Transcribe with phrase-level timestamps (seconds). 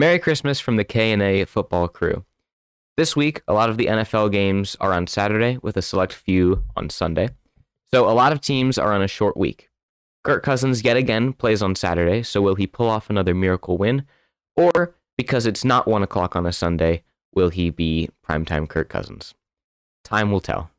[0.00, 2.24] Merry Christmas from the K&A football crew.
[2.96, 6.64] This week, a lot of the NFL games are on Saturday with a select few
[6.74, 7.28] on Sunday.
[7.92, 9.68] So a lot of teams are on a short week.
[10.24, 14.06] Kirk Cousins yet again plays on Saturday, so will he pull off another miracle win?
[14.56, 17.02] Or, because it's not 1 o'clock on a Sunday,
[17.34, 19.34] will he be primetime Kirk Cousins?
[20.02, 20.70] Time will tell.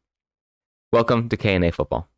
[0.92, 2.10] Welcome to K&A Football.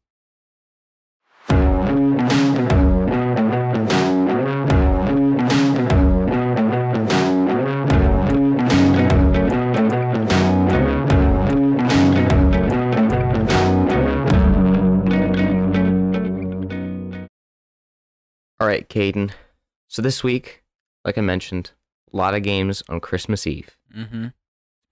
[18.64, 19.32] All right, Caden.
[19.90, 20.64] So this week,
[21.04, 21.72] like I mentioned,
[22.14, 23.70] a lot of games on Christmas Eve.
[23.94, 24.28] Mm-hmm.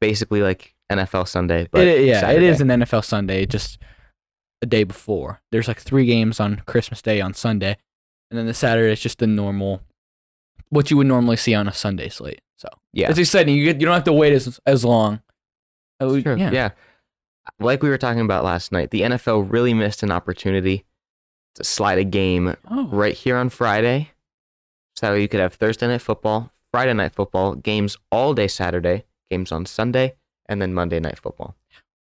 [0.01, 2.47] Basically like NFL Sunday, but It, yeah, Saturday.
[2.47, 3.77] it is an NFL Sunday, just
[4.61, 5.39] a day before.
[5.53, 7.77] There's like three games on Christmas Day on Sunday,
[8.29, 9.81] and then the Saturday is just the normal,
[10.67, 12.41] what you would normally see on a Sunday slate.
[12.57, 13.09] So Yeah.
[13.09, 13.55] it's exciting.
[13.55, 15.21] You get, you don't have to wait as as long.
[16.01, 16.51] Yeah.
[16.51, 16.69] yeah.
[17.61, 20.83] Like we were talking about last night, the NFL really missed an opportunity
[21.55, 24.11] to slide a game Oh, right here on Friday.
[24.95, 29.51] So you could have Thursday night football, Friday night football, games all day Saturday, games
[29.51, 30.15] on Sunday,
[30.47, 31.55] and then Monday night football.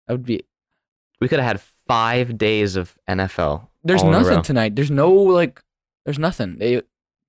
[0.07, 0.45] that would be.
[1.21, 3.67] We could have had five days of NFL.
[3.85, 4.23] There's all in a row.
[4.25, 4.77] nothing tonight.
[4.77, 5.63] There's no like.
[6.05, 6.59] There's nothing.
[6.59, 6.83] They, a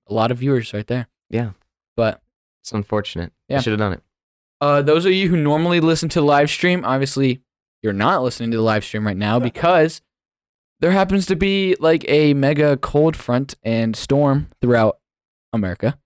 [0.08, 1.08] lot of viewers right there.
[1.28, 1.50] Yeah.
[1.96, 2.22] But
[2.62, 3.32] It's unfortunate.
[3.48, 3.60] Yeah.
[3.60, 4.02] Should have done it.
[4.60, 7.40] Uh, those of you who normally listen to the live stream, obviously
[7.82, 10.02] you're not listening to the live stream right now because
[10.80, 14.98] there happens to be like a mega cold front and storm throughout
[15.52, 15.98] America.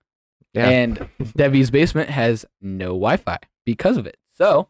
[0.53, 0.69] Yeah.
[0.69, 4.17] And Debbie's basement has no Wi-Fi because of it.
[4.37, 4.69] So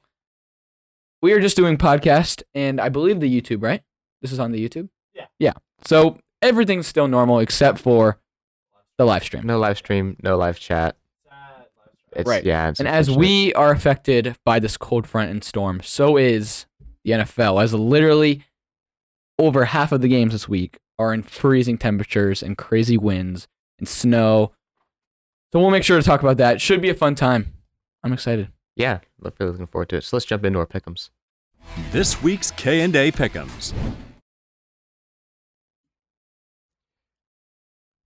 [1.21, 3.83] we are just doing podcast and I believe the YouTube, right?
[4.21, 4.89] This is on the YouTube?
[5.13, 5.25] Yeah.
[5.39, 5.53] Yeah.
[5.85, 8.19] So everything's still normal except for
[8.97, 9.45] the live stream.
[9.45, 10.95] no live stream, no live chat.
[12.15, 12.45] It's, Right.
[12.45, 12.69] Yeah.
[12.69, 16.65] It's And as we are affected by this cold front and storm, so is
[17.03, 17.61] the NFL.
[17.61, 18.45] As literally
[19.37, 23.47] over half of the games this week are in freezing temperatures and crazy winds
[23.79, 24.51] and snow.
[25.51, 26.61] So we'll make sure to talk about that.
[26.61, 27.53] Should be a fun time.
[28.03, 28.49] I'm excited.
[28.75, 30.03] Yeah, look- really looking forward to it.
[30.03, 31.09] So let's jump into our pick'ems.
[31.91, 33.73] This week's K&A Pick'ems.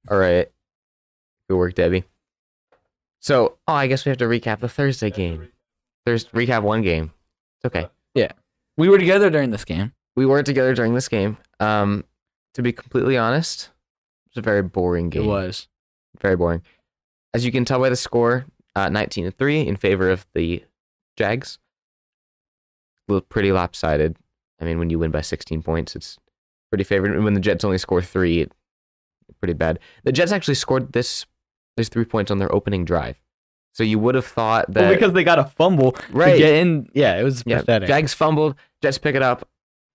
[0.09, 0.49] All right.
[1.49, 2.03] Good work, Debbie.
[3.19, 5.49] So, oh, I guess we have to recap the Thursday game.
[6.05, 7.11] There's recap one game.
[7.57, 7.89] It's okay.
[8.15, 8.31] Yeah,
[8.77, 9.91] we were together during this game.
[10.15, 11.37] We weren't together during this game.
[11.59, 12.03] Um,
[12.53, 13.69] to be completely honest,
[14.25, 15.23] it was a very boring game.
[15.23, 15.67] It was.
[16.19, 16.61] very boring.
[17.33, 20.63] As you can tell by the score, uh, 19 to three in favor of the
[21.17, 21.59] Jags.
[23.07, 24.17] Look pretty lopsided.
[24.61, 26.17] I mean, when you win by 16 points, it's
[26.69, 27.11] pretty favored.
[27.11, 28.55] And when the Jets only score three, it's
[29.39, 29.79] pretty bad.
[30.03, 31.25] The Jets actually scored this
[31.77, 33.21] these three points on their opening drive.
[33.73, 36.55] So you would have thought that well, because they got a fumble right, to get
[36.55, 36.89] in.
[36.93, 37.87] Yeah, it was yeah, pathetic.
[37.87, 39.47] Jags fumbled, Jets pick it up.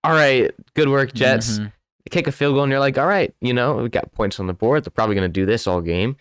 [0.05, 1.59] All right, good work, Jets.
[1.59, 1.71] Mhm.
[2.11, 4.45] kick a field goal and you're like, all right, you know, we got points on
[4.47, 4.83] the board.
[4.83, 6.15] They're probably going to do this all game.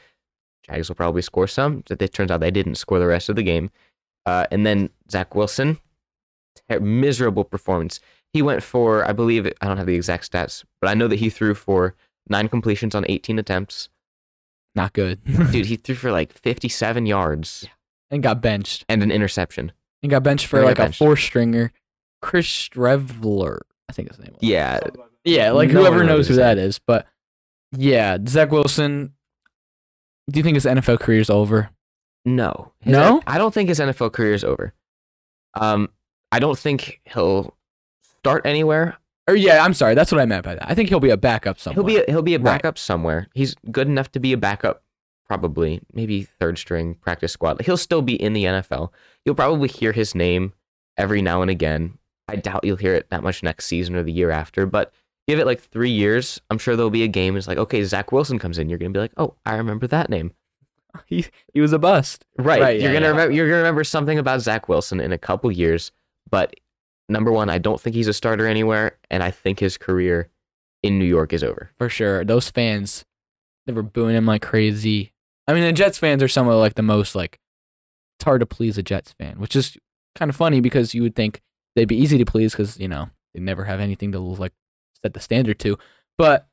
[0.67, 1.84] Jags will probably score some.
[1.91, 3.71] It turns out they didn't score the rest of the game.
[4.25, 5.77] Uh, and then Zach Wilson,
[6.71, 8.00] ter- miserable performance.
[8.33, 11.19] He went for, I believe, I don't have the exact stats, but I know that
[11.19, 11.95] he threw for
[12.31, 13.91] nine completions on 18 attempts.
[14.75, 15.22] Not good.
[15.53, 17.69] Dude, he threw for like 57 yards
[18.11, 18.87] and got benched.
[18.89, 19.71] and an interception.
[20.03, 21.72] And got benched for Or got like a four stringer.
[22.22, 24.43] Chris Streveler, I think his name was.
[24.43, 24.81] Yeah,
[25.25, 26.78] Yeah, like No whoever knows knows who that is.
[26.78, 27.06] But
[27.72, 29.12] yeah, Zach Wilson.
[30.31, 31.71] Do you think his NFL career is over?
[32.25, 32.72] no.
[32.81, 33.22] His- No?
[33.27, 34.72] I don't think his NFL career is over.
[35.55, 35.91] Um,
[36.33, 37.55] I don't think he'll
[38.21, 38.97] start anywhere.
[39.28, 40.69] Or yeah, I'm sorry, that's what I meant by that.
[40.69, 41.75] I think he'll be a backup somewhere.
[41.87, 42.45] He'll be a, he'll be a Right.
[42.56, 43.28] backup somewhere.
[43.34, 44.83] He's good enough to be a backup,
[45.27, 47.61] probably maybe third string practice squad.
[47.62, 48.91] He'll still be in the NFL.
[49.25, 50.55] You'll probably hear his name
[50.97, 51.99] every now and again.
[52.28, 54.92] I doubt you'll hear it that much next season or the year after, but
[55.28, 56.40] give it like three years.
[56.50, 57.36] I'm sure there'll be a game.
[57.36, 58.68] It's like okay, Zach Wilson comes in.
[58.68, 60.32] You're gonna be like, oh, I remember that name.
[61.06, 62.24] he, he was a bust.
[62.38, 62.60] Right.
[62.60, 63.10] Right, you're yeah, gonna yeah.
[63.10, 63.34] remember.
[63.34, 65.92] You're gonna remember something about Zach Wilson in a couple years.
[66.30, 66.54] But
[67.09, 70.28] number one, I don't think he's a starter anywhere, and I think his career
[70.82, 71.70] in New York is over.
[71.78, 72.24] For sure.
[72.24, 73.04] Those fans,
[73.66, 75.12] they were booing him like crazy.
[75.47, 77.38] I mean, the Jets fans are some of like the most like
[78.18, 79.77] it's hard to please a Jets fan, which is
[80.15, 81.42] kind of funny because you would think
[81.74, 84.53] they'd be easy to please because you know they never have anything to like
[85.03, 85.78] set the standard to.
[86.18, 86.47] But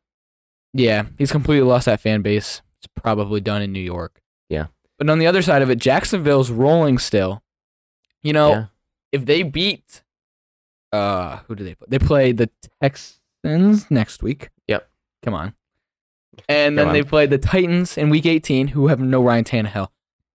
[0.73, 2.61] yeah, he's completely lost that fan base.
[2.79, 4.21] It's probably done in New York.
[4.49, 4.67] Yeah.
[4.97, 7.43] But on the other side of it, Jacksonville's rolling still.
[8.23, 8.65] You know, Yeah.
[9.11, 10.03] if they beat,
[10.91, 11.87] uh, who do they play?
[11.89, 12.49] They play the
[12.81, 14.49] Texans next week.
[14.67, 14.89] Yep.
[15.23, 15.53] Come on.
[16.47, 19.89] And Come then they play the Titans in Week 18, who have no Ryan Tannehill.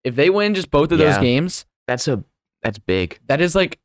[0.05, 2.23] if they win just both of those games, That's a
[2.63, 3.19] that's big.
[3.27, 3.81] that is like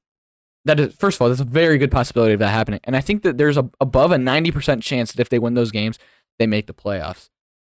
[0.66, 2.80] that is first of all, there's a very good possibility of that happening.
[2.84, 5.72] And I think that there's a above a 90% chance that if they win those
[5.72, 5.98] games,
[6.40, 7.30] they make the playoffs.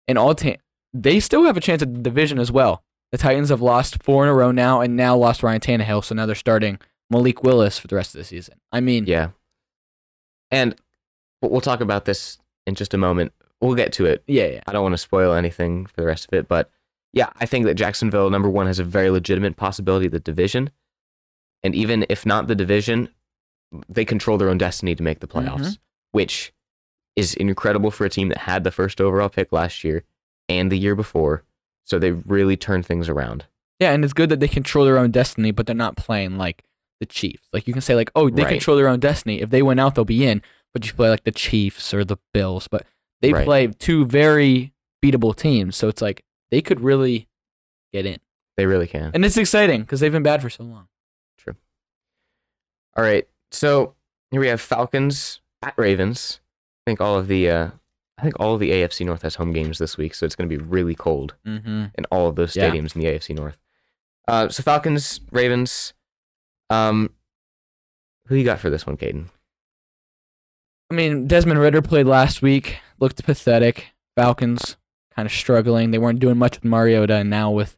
[0.08, 0.58] And all ta-
[0.94, 2.84] they still have a chance at the division as well.
[3.12, 6.14] The Titans have lost four in a row now and now lost Ryan Tannehill, so
[6.16, 8.60] now they're starting Malik Willis for the rest of the season.
[8.72, 9.30] I mean, Yeah.
[10.52, 10.76] And
[11.42, 13.34] we'll talk about this in just a moment.
[13.62, 14.24] We'll get to it.
[14.28, 14.62] yeah, yeah.
[14.68, 16.72] I don't want to spoil anything for the rest of it, but
[17.14, 20.70] yeah, I think that Jacksonville number one has a very legitimate possibility of the division,
[21.64, 23.10] and even if not the division,
[23.88, 25.48] they control their own destiny to make the mm-hmm.
[25.48, 25.78] playoffs,
[26.12, 26.54] which
[27.16, 30.04] is incredible for a team that had the first overall pick last year
[30.48, 31.44] and the year before.
[31.86, 33.46] So they really turned things around.
[33.80, 36.64] Yeah, and it's good that they control their own destiny, but they're not playing like
[37.00, 37.48] the Chiefs.
[37.54, 38.52] Like you can say, like, oh, they Right.
[38.52, 39.42] control their own destiny.
[39.42, 40.42] If they win out, they'll be in.
[40.74, 42.86] But you play like the Chiefs or the Bills, but
[43.22, 43.46] they Right.
[43.46, 44.74] play two very
[45.04, 45.76] beatable teams.
[45.76, 47.28] So it's like they could really
[47.92, 48.20] get in,
[48.58, 49.12] They really can.
[49.14, 50.88] and it's exciting because they've been bad for so long.
[51.48, 53.96] All right, so
[54.32, 56.40] here we have Falcons at Ravens.
[56.86, 57.70] I think all of the uh,
[58.18, 60.50] I think all of the AFC North has home games this week, so it's going
[60.50, 61.36] to be really cold.
[61.46, 61.86] Mm-hmm.
[61.96, 62.70] in all of those Yeah.
[62.70, 63.58] stadiums in the AFC North.
[64.28, 65.94] Uh, so Falcons, Ravens.
[66.70, 67.12] Um,
[68.28, 69.26] who you got for this one, Caden?
[70.92, 73.88] I mean, Desmond Ridder played last week, looked pathetic.
[74.16, 74.76] Falcons
[75.16, 75.92] kind of struggling.
[75.92, 77.78] They weren't doing much with Mariota, and now with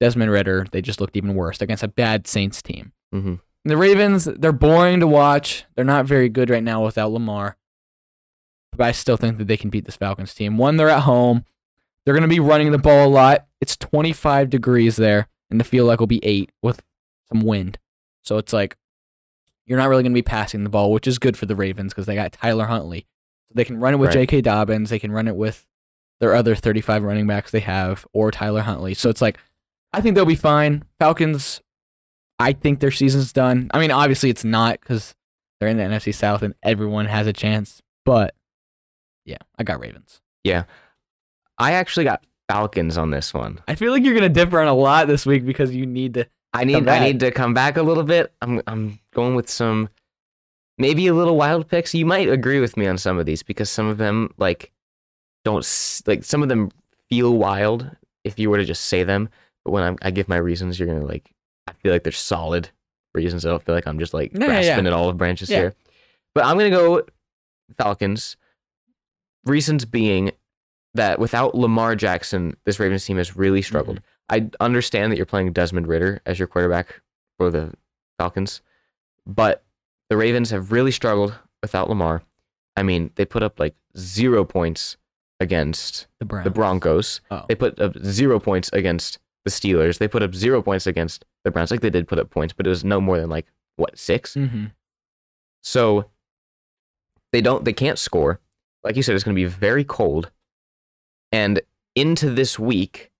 [0.00, 2.92] Desmond Ridder, they just looked even worse against a bad Saints team.
[3.14, 3.34] Mm-hmm.
[3.66, 5.64] The Ravens, they're boring to watch.
[5.74, 7.56] They're not very good right now without Lamar.
[8.72, 10.58] But I still think that they can beat this Falcons team.
[10.58, 11.44] One, they're at home.
[12.04, 13.46] They're going to be running the ball a lot.
[13.60, 16.82] It's 25 degrees there, and the feel like will be 8 with
[17.32, 17.78] some wind.
[18.22, 18.76] So it's like
[19.64, 21.94] you're not really going to be passing the ball, which is good for the Ravens
[21.94, 23.06] because they got Tyler Huntley.
[23.48, 24.28] So they can run it with Right.
[24.28, 24.42] J.K.
[24.42, 24.90] Dobbins.
[24.90, 25.66] They can run it with
[26.20, 28.92] their other 35 running backs they have, or Tyler Huntley.
[28.92, 29.38] So it's like,
[29.94, 30.84] I think they'll be fine.
[30.98, 31.60] Falcons,
[32.38, 33.70] I think their season's done.
[33.72, 35.14] I mean, obviously it's not because
[35.58, 37.80] they're in the NFC South and everyone has a chance.
[38.04, 38.34] But
[39.24, 40.20] yeah, I got Ravens.
[40.42, 40.64] Yeah,
[41.58, 43.60] I actually got Falcons on this one.
[43.68, 46.26] I feel like you're gonna differ on a lot this week because you need to.
[46.52, 48.32] I need I need to come back a little bit.
[48.42, 49.88] I'm I'm going with some
[50.78, 51.94] maybe a little wild picks.
[51.94, 54.72] You might agree with me on some of these because some of them like
[55.44, 55.66] don't
[56.06, 56.70] like some of them
[57.08, 57.90] feel wild
[58.24, 59.28] if you were to just say them.
[59.64, 61.30] But when I'm, I give my reasons, you're gonna like
[61.66, 62.70] I feel like they're solid
[63.14, 63.46] reasons.
[63.46, 64.90] I don't feel like I'm just like grasping yeah.
[64.90, 65.58] at all of branches Yeah.
[65.58, 65.74] here.
[66.34, 67.02] But I'm gonna go
[67.78, 68.36] Falcons.
[69.44, 70.32] Reasons being
[70.94, 74.00] that without Lamar Jackson, this Ravens team has really struggled.
[74.30, 74.50] Mm-hmm.
[74.60, 77.00] I understand that you're playing Desmond Ridder as your quarterback
[77.36, 77.74] for the
[78.18, 78.62] Falcons,
[79.26, 79.64] but
[80.08, 82.22] the Ravens have really struggled without Lamar.
[82.76, 84.96] I mean, they put up like zero points
[85.40, 87.20] against The the Broncos.
[87.30, 87.44] Oh.
[87.48, 89.98] They put up zero points against the Steelers.
[89.98, 91.70] They put up zero points against the Browns.
[91.70, 93.46] Like they did put up points, but it was no more than like
[93.76, 94.64] what 6 Mm-hmm.
[95.62, 96.10] So
[97.32, 98.40] they don't they can't score.
[98.82, 100.30] Like you said, it's going to be very cold.
[101.32, 101.60] And
[101.96, 103.10] into this week,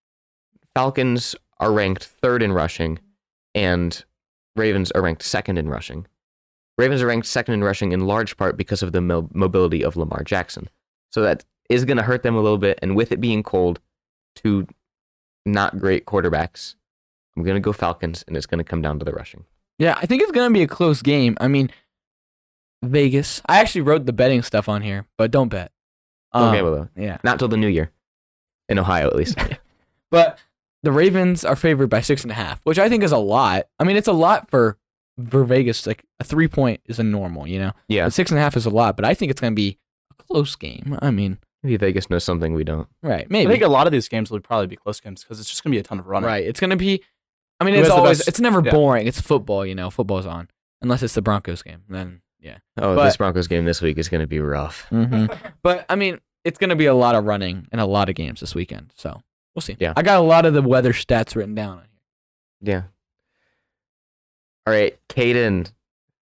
[0.74, 2.98] Falcons are ranked third in rushing,
[3.54, 4.04] and
[4.56, 6.06] Ravens are ranked second in rushing.
[6.76, 9.96] Ravens are ranked second in rushing in large part because of the mo- mobility of
[9.96, 10.68] Lamar Jackson.
[11.10, 12.78] So that is going to hurt them a little bit.
[12.82, 13.80] And with it being cold,
[14.34, 14.66] two
[15.44, 16.74] not great quarterbacks,
[17.36, 19.44] I'm going to go Falcons, and it's going to come down to the rushing.
[19.78, 21.36] Yeah, I think it's gonna be a close game.
[21.40, 21.68] I mean,
[22.82, 23.42] Vegas.
[23.46, 25.72] I actually wrote the betting stuff on here, but don't bet.
[26.32, 26.88] Um, gamble though.
[26.96, 27.90] Yeah, Not till the new year,
[28.68, 29.36] in Ohio at least.
[30.10, 30.38] but
[30.82, 33.66] the Ravens are favored by six and a half, which I think is a lot.
[33.78, 34.78] I mean, it's a lot for
[35.28, 35.86] for Vegas.
[35.86, 37.72] Like a three point is a normal, you know.
[37.88, 38.06] yeah.
[38.06, 39.78] But six and a half is a lot, but I think it's gonna be
[40.12, 40.98] a close game.
[41.02, 42.86] I mean, Maybe Vegas knows something we don't.
[43.02, 43.28] right?
[43.30, 43.48] Maybe.
[43.48, 45.64] I think a lot of these games will probably be close games because it's just
[45.64, 46.26] gonna be a ton of running.
[46.28, 46.44] Right.
[46.44, 47.02] It's gonna be.
[47.58, 48.18] I mean, Who it's has the always.
[48.18, 48.70] best- It's never yeah.
[48.70, 49.06] boring.
[49.06, 49.64] It's football.
[49.64, 50.48] You know, football's on
[50.82, 51.82] unless it's the Broncos game.
[51.88, 52.58] Then yeah.
[52.76, 54.86] Oh, But- this Broncos game this week is going to be rough.
[54.90, 55.32] Mm-hmm.
[55.62, 58.40] but I mean, it's gonna be a lot of running and a lot of games
[58.40, 58.92] this weekend.
[58.96, 59.22] So
[59.54, 59.76] we'll see.
[59.80, 59.94] Yeah.
[59.96, 61.84] I got a lot of the weather stats written down on
[62.60, 62.74] here.
[62.74, 62.82] Yeah.
[64.66, 65.70] All right, Caden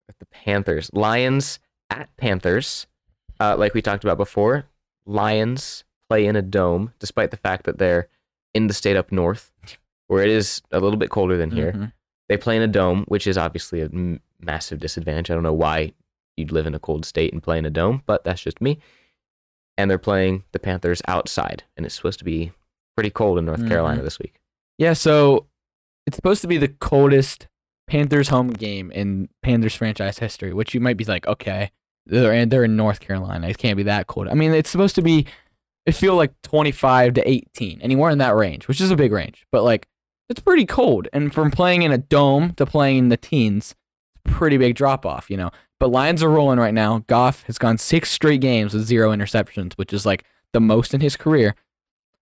[0.06, 0.90] with the Panthers.
[0.92, 1.58] Lions
[1.90, 2.86] at Panthers.
[3.40, 4.64] Uh, like we talked about before,
[5.06, 8.08] Lions play in a dome, despite the fact that they're
[8.54, 9.52] in the state up north,
[10.08, 11.72] where it is a little bit colder than here.
[11.72, 11.92] Mhm.
[12.28, 15.30] They play in a dome, which is obviously a m- massive disadvantage.
[15.30, 15.92] I don't know why
[16.36, 18.78] you'd live in a cold state and play in a dome, but that's just me.
[19.78, 22.52] And they're playing the Panthers outside, and it's supposed to be
[22.96, 24.04] pretty cold in North Carolina Mhm.
[24.04, 24.40] this week.
[24.78, 24.92] Yeah.
[24.94, 25.46] So
[26.06, 27.46] it's supposed to be the coldest
[27.86, 31.70] Panthers home game in Panthers franchise history, which you might be like, okay,
[32.06, 33.48] they're in, they're in North Carolina.
[33.48, 34.28] It can't be that cold.
[34.28, 35.26] I mean, it's supposed to be.
[35.84, 39.46] It feel like 25 to 18, anywhere in that range, which is a big range.
[39.52, 39.86] But like,
[40.28, 41.06] it's pretty cold.
[41.12, 43.76] And from playing in a dome to playing in the teens,
[44.24, 45.50] pretty big drop off, you know.
[45.78, 47.04] But Lions are rolling right now.
[47.06, 51.00] Goff has gone six straight games with zero interceptions, which is like the most in
[51.00, 51.54] his career.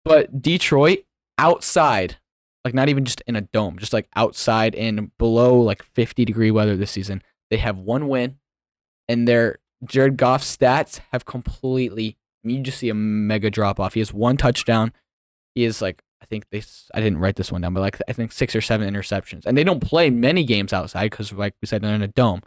[0.03, 1.00] But Detroit
[1.38, 2.17] outside,
[2.63, 6.51] like not even just in a dome, just like outside and below like 50 degree
[6.51, 8.38] weather this season, they have one win,
[9.07, 12.17] and their Jared Goff stats have completely.
[12.43, 13.93] I mean, you just see a mega drop off.
[13.93, 14.93] He has one touchdown.
[15.55, 16.63] He is like I think they.
[16.93, 19.57] I didn't write this one down, but like I think six or seven interceptions, and
[19.57, 22.41] they don't play many games outside because, like we said, they're in a dome.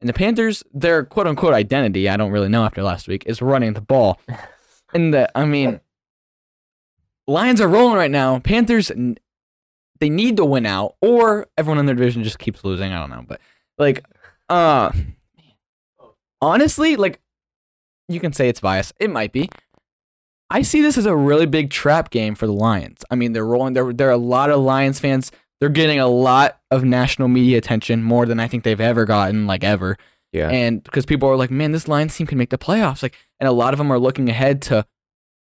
[0.00, 3.40] And the Panthers, their quote unquote identity, I don't really know after last week, is
[3.42, 4.20] running the ball.
[4.92, 5.80] And the, I mean,
[7.26, 8.38] Lions are rolling right now.
[8.38, 8.92] Panthers,
[9.98, 12.92] they need to win out, or everyone in their division just keeps losing.
[12.92, 13.40] I don't know, but
[13.76, 14.04] like,
[14.48, 14.92] uh,
[16.44, 17.20] honestly, like,
[18.08, 18.92] you can say it's biased.
[19.00, 19.48] It might be.
[20.50, 23.02] I see this as a really big trap game for the Lions.
[23.10, 23.72] I mean, they're rolling.
[23.74, 25.32] There, there are a lot of Lions fans.
[25.60, 29.46] They're getting a lot of national media attention, more than I think they've ever gotten,
[29.46, 29.96] like ever.
[30.32, 30.50] Yeah.
[30.50, 33.02] And because people are like, man, this Lions team can make the playoffs.
[33.02, 34.84] Like, and a lot of them are looking ahead to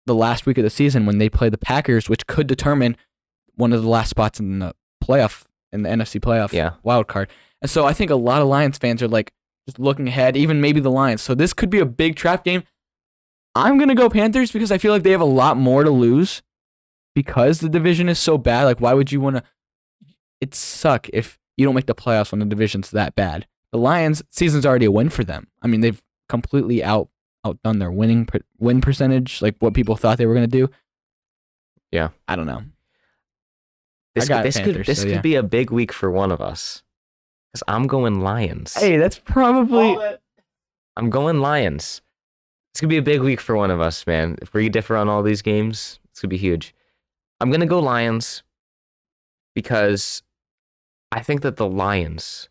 [0.06, 2.96] the last week of the season when they play the Packers, which could determine
[3.56, 6.74] one of the last spots in the playoff in the NFC playoff Yeah.
[6.82, 7.28] wild card.
[7.60, 9.32] And so I think a lot of Lions fans are like
[9.66, 11.22] just looking ahead, even maybe the Lions.
[11.22, 12.62] So this could be a big trap game.
[13.54, 16.42] I'm gonna go Panthers because I feel like they have a lot more to lose
[17.14, 18.64] because the division is so bad.
[18.64, 19.42] Like, why would you want to?
[20.40, 23.46] It suck if you don't make the playoffs when the division's that bad.
[23.70, 25.48] The Lions season's already a win for them.
[25.62, 27.08] I mean, they've completely out
[27.44, 28.28] outdone their winning
[28.58, 30.68] win percentage, like what people thought they were gonna do.
[31.90, 32.08] Yeah.
[32.26, 32.62] I don't know.
[34.14, 36.40] This, got this Panthers, could this so could be a big week for one of
[36.40, 36.82] us.
[37.54, 38.74] Cause I'm going Lions.
[38.74, 39.96] Hey, that's probably
[40.96, 42.00] I'm going Lions.
[42.72, 44.36] It's gonna be a big week for one of us, man.
[44.40, 46.74] If we differ on all these games, it's gonna be huge.
[47.40, 48.42] I'm gonna go Lions
[49.54, 50.22] because
[51.10, 52.48] I think that the Lions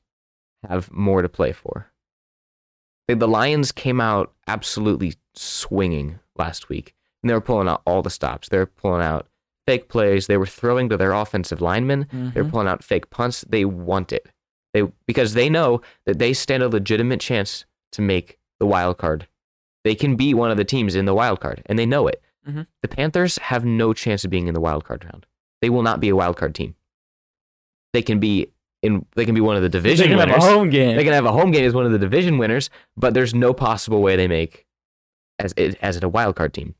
[0.69, 1.87] have more to play for.
[3.07, 6.93] The, the Lions came out absolutely swinging last week,
[7.23, 8.49] and they were pulling out all the stops.
[8.49, 9.27] They were pulling out
[9.65, 10.27] fake plays.
[10.27, 12.07] They were throwing to their offensive linemen.
[12.11, 12.51] They're Mhm.
[12.51, 13.41] pulling out fake punts.
[13.49, 14.27] They want it.
[14.73, 19.27] They because they know that they stand a legitimate chance to make the wild card.
[19.83, 22.21] They can be one of the teams in the wild card, and they know it.
[22.47, 22.67] Mhm.
[22.81, 25.25] The Panthers have no chance of being in the wild card round.
[25.61, 26.75] They will not be a wild card team.
[27.93, 28.47] They can be
[28.81, 29.05] in.
[29.15, 30.09] They can be one of the division.
[30.09, 30.95] they can have a home game.
[30.95, 33.53] They can have a home game as one of the division winners, but there's no
[33.53, 34.65] possible way they make
[35.39, 36.75] as it as it a wild card team.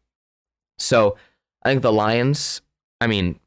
[0.79, 1.17] So
[1.63, 2.61] I think the Lions.
[3.01, 3.39] I mean,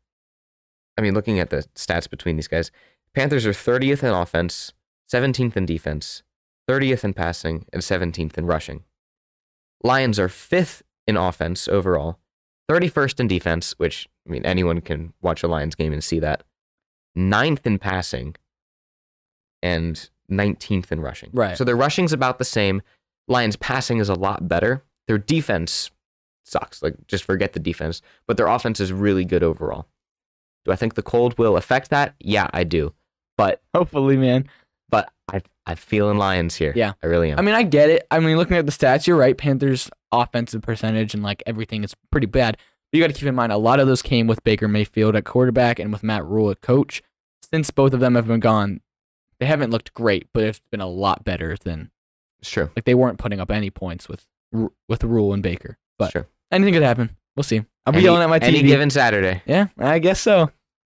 [0.99, 2.71] I mean, looking at the stats between these guys,
[3.15, 4.73] Panthers are 30th in offense,
[5.13, 6.23] 17th in defense,
[6.69, 8.85] 30th in passing, and 17th in rushing.
[9.83, 12.19] Lions are fifth in offense overall,
[12.71, 16.43] 31st in defense, which I mean anyone can watch a Lions game and see that.
[17.15, 18.35] Ninth in passing,
[19.63, 21.31] and 19th in rushing.
[21.33, 21.57] Right.
[21.57, 22.83] So their rushing's about the same.
[23.29, 24.83] Lions passing is a lot better.
[25.07, 25.91] Their defense
[26.45, 26.83] sucks.
[26.83, 29.87] Like just forget the defense, but their offense is really good overall.
[30.65, 32.15] Do I think the cold will affect that?
[32.19, 32.95] Yeah, I do.
[33.37, 34.49] But Hopefully, man.
[34.91, 36.73] but I I feel in Lions here.
[36.77, 36.93] Yeah.
[37.03, 37.39] I really am.
[37.39, 38.07] I mean, I get it.
[38.11, 39.37] I mean, looking at the stats, you're right.
[39.37, 42.57] Panthers' offensive percentage and like everything is pretty bad.
[42.93, 45.17] But you got to keep in mind a lot of those came with Baker Mayfield
[45.17, 47.03] at quarterback and with Matt Rhule at coach.
[47.51, 48.81] Since both of them have been gone,
[49.41, 51.91] they haven't looked great, but it's been a lot better than
[52.41, 52.71] it's true.
[52.77, 54.27] like they weren't putting up any points with
[54.89, 55.79] with Rhule and Baker.
[55.99, 56.27] But true.
[56.53, 57.17] anything could happen.
[57.37, 57.65] We'll see.
[57.87, 58.49] I'll be Any- yelling at my TV.
[58.49, 59.43] Any given Saturday.
[59.47, 60.51] yeah, I guess so.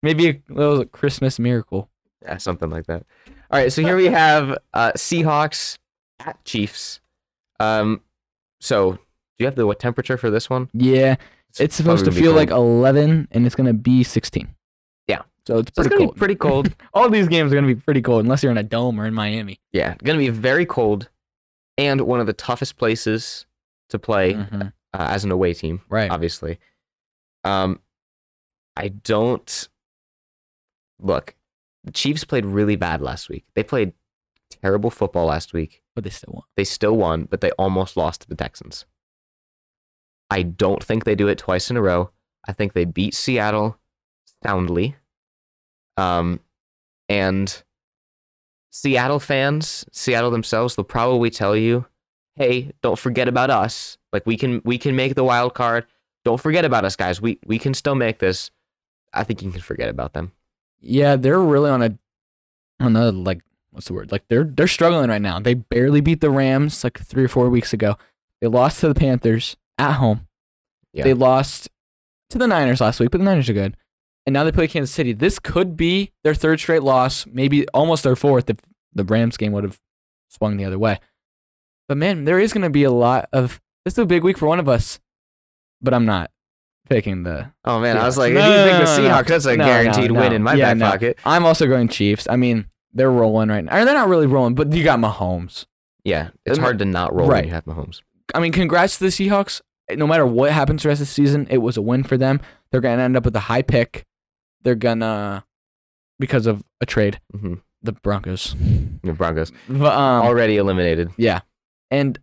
[0.03, 1.89] Maybe a little Christmas miracle.
[2.24, 3.05] Yeah, something like that.
[3.51, 5.77] All right, so here we have uh, Seahawks
[6.19, 7.00] at Chiefs.
[7.59, 8.01] Um,
[8.59, 9.00] so do
[9.39, 10.69] you have the what temperature for this one?
[10.74, 11.15] Yeah,
[11.59, 14.47] it's supposed to probably feel like 11, and it's gonna be 16.
[15.07, 15.21] Yeah.
[15.47, 16.15] so it's So it's pretty gonna cold.
[16.15, 16.75] be pretty cold.
[16.93, 19.13] All these games are gonna be pretty cold unless you're in a dome or in
[19.13, 19.59] Miami.
[19.71, 21.09] yeah, gonna be very cold,
[21.77, 23.45] and one of the toughest places
[23.89, 24.74] to play Mhm.
[24.93, 25.81] uh, as an away team.
[25.88, 26.09] Right.
[26.12, 26.59] Obviously.
[27.43, 27.79] Um,
[28.75, 29.69] I don't
[31.00, 31.36] look.
[31.88, 33.46] The Chiefs played really bad last week.
[33.56, 33.94] They played
[34.62, 35.82] terrible football last week.
[35.96, 36.44] But they still won.
[36.56, 38.86] They still won, but they almost lost to the Texans.
[40.29, 42.12] I don't think they do it twice in a row.
[42.46, 43.79] I think they beat Seattle
[44.44, 44.98] soundly.
[45.96, 46.41] Um,
[47.10, 47.63] and
[48.70, 51.88] Seattle fans, Seattle themselves, they'll probably tell you,
[52.36, 53.98] "Hey, don't forget about us.
[54.13, 55.88] Like we can we can make the wild card.
[56.25, 57.22] Don't forget about us, guys.
[57.22, 58.51] We we can still make this."
[59.13, 60.34] I think you can forget about them.
[60.79, 61.98] Yeah, they're really on a
[62.79, 63.41] on a like
[63.72, 64.12] what's the word?
[64.12, 65.39] Like they're they're struggling right now.
[65.39, 67.98] They barely beat the Rams like three or four weeks ago.
[68.41, 70.27] They lost to the Panthers at home.
[70.93, 71.03] Yeah.
[71.03, 71.69] They lost
[72.29, 73.75] to the Niners last week, but the Niners are good.
[74.25, 75.13] and now they play Kansas City.
[75.13, 78.57] This could be their third straight loss, maybe almost their fourth if
[78.93, 79.79] the Rams game would have
[80.29, 81.00] swung the other way.
[81.88, 83.62] But man, there is going to be a lot of.
[83.86, 85.00] This is a big week for one of us,
[85.81, 86.29] but I'm not
[86.89, 87.51] picking the.
[87.65, 89.46] Oh man, I was like, No, if you no, pick the no, no, Seahawks, that's
[89.46, 90.89] a no, guaranteed no, win in my Yeah, back no.
[90.91, 91.20] pocket.
[91.25, 92.27] I'm also going Chiefs.
[92.29, 93.77] I mean, they're rolling right now.
[93.77, 95.65] Or they're not really rolling, but you got Mahomes.
[96.03, 97.46] Yeah, it's hard to not roll when right.
[97.46, 98.01] you have Mahomes.
[98.34, 99.62] I mean, congrats to the Seahawks.
[99.91, 102.41] No matter what happens the rest of the season, it was a win for them.
[102.72, 104.06] They're going to end up with a high pick.
[104.63, 105.44] They're going to,
[106.20, 108.56] because of a trade, hmm the Broncos.
[109.03, 111.12] The Broncos But, um, already eliminated.
[111.15, 111.41] yeah.
[111.91, 112.20] And,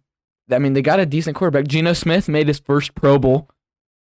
[0.50, 1.68] I mean, they got a decent quarterback.
[1.68, 3.48] Geno Smith made his first Pro Bowl.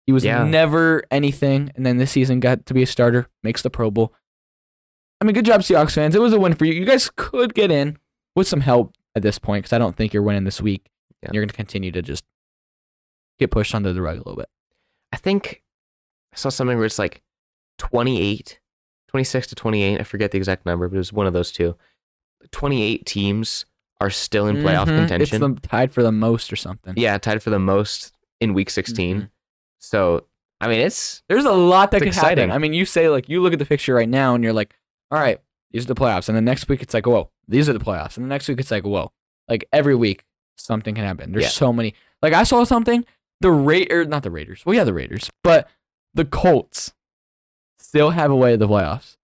[0.06, 0.44] He was Yeah.
[0.44, 4.12] never anything, and then this season got to be a starter, makes the Pro Bowl.
[5.20, 6.14] I mean, good job, Seahawks fans.
[6.14, 6.74] It was a win for you.
[6.74, 7.96] You guys could get in
[8.36, 10.90] with some help at this point because I don't think you're winning this week.
[11.22, 11.30] Yeah.
[11.32, 12.24] You're going to continue to just
[13.38, 14.48] get pushed under the rug a little bit.
[15.12, 15.62] I think
[16.32, 17.22] I saw something where it's like
[17.78, 18.60] 28,
[19.08, 20.00] 26 to 28.
[20.00, 21.76] I forget the exact number, but it was one of those two.
[22.50, 23.64] 28 teams
[24.00, 24.98] are still in playoff Mhm.
[24.98, 25.42] contention.
[25.56, 26.94] It's tied for the most or something.
[26.96, 29.22] yeah, tied for the most in week 16.
[29.22, 29.30] Mhm.
[29.84, 30.24] So,
[30.60, 32.50] I mean, it's There's a lot that could happen.
[32.50, 34.74] I mean, you say like you look at the picture right now and you're like,
[35.10, 37.72] all right, these are the playoffs, and the next week it's like, whoa, these are
[37.72, 39.12] the playoffs, and the next week it's like, whoa,
[39.48, 40.24] like every week
[40.56, 41.32] something can happen.
[41.32, 41.48] There's Yeah.
[41.50, 41.94] so many.
[42.22, 43.04] Like I saw something,
[43.40, 44.64] the Ra- or not the Raiders.
[44.64, 45.68] Well, yeah, the Raiders, but
[46.14, 46.94] the Colts
[47.78, 49.16] still have a way to the playoffs.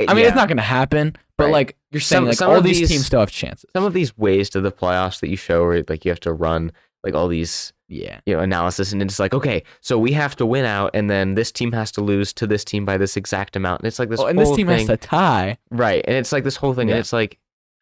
[0.00, 0.28] Eh, I mean, yeah.
[0.28, 1.52] it's not going to happen, but Right.
[1.52, 3.68] like you're saying, Some- like some all these, these- teams still have chances.
[3.72, 6.32] some of these ways to the playoffs that you show where like you have to
[6.32, 6.72] run
[7.04, 10.46] like all these yeah, you know analysis and it's like okay so we have to
[10.46, 13.54] win out and then this team has to lose to this team by this exact
[13.56, 15.58] amount and it's like this oh, and whole this team thing has to tie.
[15.70, 16.94] right and it's like this whole thing Yeah.
[16.94, 17.38] and it's like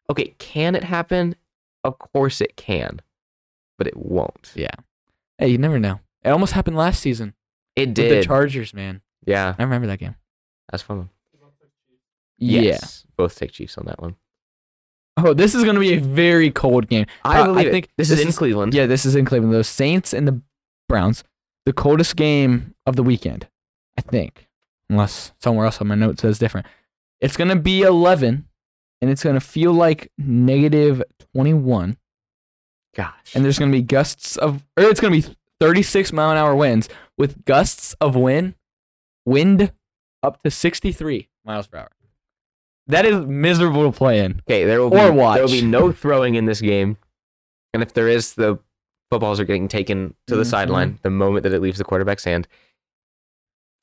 [0.09, 1.35] okay can it happen
[1.83, 3.01] of course it can
[3.77, 4.69] but it won't Yeah.
[5.37, 5.99] Hey, you never know.
[6.23, 7.33] It almost happened last season
[7.75, 9.01] it with did the Chargers, man.
[9.25, 10.15] yeah I remember that game.
[10.69, 11.09] that's fun
[12.37, 12.61] Yeah.
[12.61, 14.15] yes both take chiefs on that one
[15.17, 17.05] Oh, this is going to be a very cold game.
[17.23, 19.53] i Uh, believe I think this, this is in cleveland Yeah, this is in Cleveland.
[19.53, 20.41] The Saints and the
[20.87, 21.23] Browns.
[21.65, 23.47] The coldest game of the weekend,
[23.97, 24.47] I think.
[24.89, 26.65] Unless somewhere else on my note says different.
[27.19, 28.47] It's going to be 11,
[29.01, 31.03] and it's going to feel like negative
[31.35, 31.97] 21.
[32.95, 36.31] gosh And there's going to be gusts of, or it's going to be 36 mile
[36.31, 38.55] an hour winds with gusts of wind,
[39.25, 39.71] wind
[40.23, 41.91] up to 63 miles per hour.
[42.87, 44.41] That is miserable to play in.
[44.47, 46.97] okay there will or be there will be no throwing in this game.
[47.73, 48.59] And if there is the
[49.09, 50.49] footballs are getting taken to the Mhm.
[50.49, 52.47] sideline the moment that it leaves the quarterback's hand.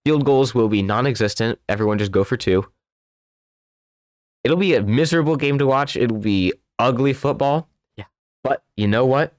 [0.04, 1.58] Field goals will be non-existent.
[1.68, 2.66] Everyone just go for two.
[4.44, 5.96] It'll be a miserable game to watch.
[5.96, 7.68] It'll be ugly football.
[7.96, 8.04] Yeah.
[8.42, 9.34] but you know what?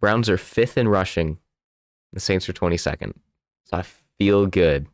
[0.00, 1.38] Browns are fifth in rushing.
[2.12, 3.14] The saints are 22nd
[3.66, 3.82] so i
[4.18, 4.88] feel good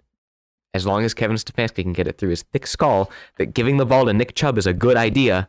[0.76, 3.86] as long as kevin stefanski can get it through his thick skull that giving the
[3.86, 5.48] ball to nick chubb is a good idea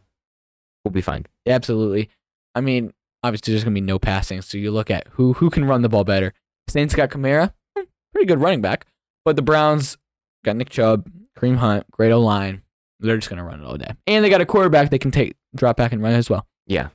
[0.84, 2.10] we'll be fine Absolutely.
[2.56, 5.66] I mean, obviously there's gonna be no passing, so you look at who who can
[5.66, 6.34] run the ball better.
[6.68, 8.86] Saints got Kamara, hmm, pretty good running back,
[9.24, 9.98] but the Browns
[10.44, 12.64] got Nick Chubb, Kareem Hunt, great O line.
[13.00, 15.36] They're just gonna run it all day, and they got a quarterback they can take
[15.56, 16.46] drop back and run as well.
[16.66, 16.90] Yeah.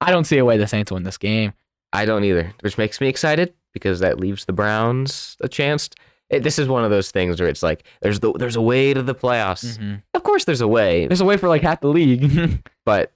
[0.00, 1.52] I don't see a way the Saints win this game.
[1.92, 5.90] I don't either, which makes me excited because that leaves the Browns a chance.
[6.30, 8.92] It, this is one of those things where it's like there's the, there's a way
[8.92, 9.78] to the playoffs.
[9.78, 9.96] Mm-hmm.
[10.14, 12.62] Of course, there's a way, There's a way for like half the league.
[12.84, 13.12] but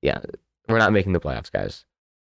[0.00, 0.20] yeah,
[0.68, 1.84] we're not making the playoffs, guys.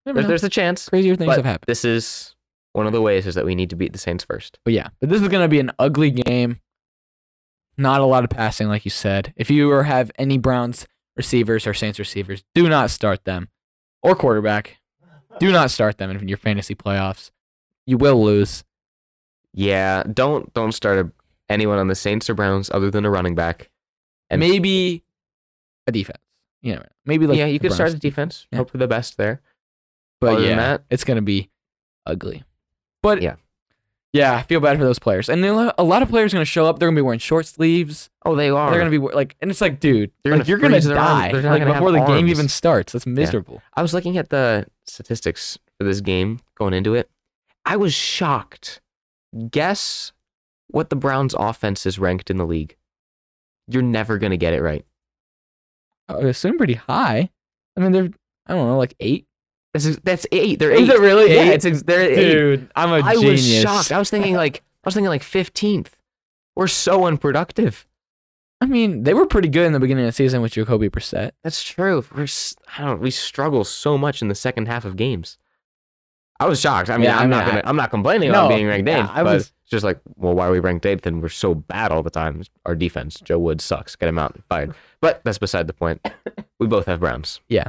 [0.04, 1.66] There's, there's a chance, Crazier things have happened.
[1.68, 2.34] this is
[2.72, 4.58] one of the ways is that we need to beat the Saints first.
[4.64, 6.60] But yeah, but this is going to be an ugly game.
[7.76, 9.32] Not a lot of passing, like you said.
[9.36, 13.48] If you or have any Browns receivers or Saints receivers, do not start them.
[14.02, 14.78] Or quarterback.
[15.38, 17.30] Do not start them in your fantasy playoffs.
[17.86, 18.64] You will lose.
[19.52, 21.10] Yeah, don't don't start a,
[21.48, 23.70] anyone on the Saints or Browns other than a running back.
[24.28, 25.02] And- Maybe
[25.86, 26.18] a defense.
[26.62, 28.46] You know, maybe like yeah, you could start Browns a defense.
[28.52, 28.58] Yeah.
[28.58, 29.40] Hope for the best there.
[30.20, 31.48] But Other yeah, that- it's going to be
[32.06, 32.44] ugly.
[33.02, 33.36] But Yeah.
[34.12, 35.30] yeah, I feel bad for those players.
[35.30, 36.78] And then a lot of players are going to show up.
[36.78, 38.10] They're going to be wearing short sleeves.
[38.26, 38.70] Oh, they are.
[38.70, 40.76] They're going to be like, and it's like, dude, They're like, gonna you're going to
[40.76, 40.86] arms.
[40.86, 42.92] die They're like, gonna before the game even starts.
[42.92, 43.62] That's miserable.
[43.74, 47.08] I was looking at the statistics for this game going into it.
[47.64, 48.82] I was shocked.
[49.50, 50.12] Guess
[50.68, 52.76] what the Browns' offense is ranked in the league.
[53.68, 54.84] You're never gonna get it right.
[56.08, 57.30] I assume pretty high.
[57.76, 58.10] I mean, they're
[58.46, 59.26] I don't know, like eight.
[59.72, 60.58] That's that's eight.
[60.58, 60.94] They're Is eight.
[60.94, 61.64] it really Yeah, eight?
[61.64, 62.16] it's they're eight.
[62.32, 63.30] Dude, I'm a I genius.
[63.42, 63.92] was shocked.
[63.92, 65.96] I was thinking like I was thinking like fifteenth.
[66.56, 67.86] We're so unproductive.
[68.60, 71.30] I mean, they were pretty good in the beginning of the season with Jacoby Brissett.
[71.44, 72.04] That's true.
[72.14, 72.26] We're
[72.76, 73.00] I don't.
[73.00, 75.38] We struggle so much in the second half of games.
[76.40, 76.90] I was shocked.
[76.90, 79.04] I mean, Yeah, I'm mean, not gonna, I'm not complaining No, about being ranked yeah,
[79.04, 81.28] eighth, I but was- it's just like, well, why are we ranked eighth and we're
[81.28, 82.42] so bad all the time?
[82.66, 83.94] Our defense, Joe Woods sucks.
[83.94, 84.74] Get him out, fired.
[85.00, 86.04] But that's beside the point.
[86.58, 87.40] We both have Browns.
[87.48, 87.68] Yeah.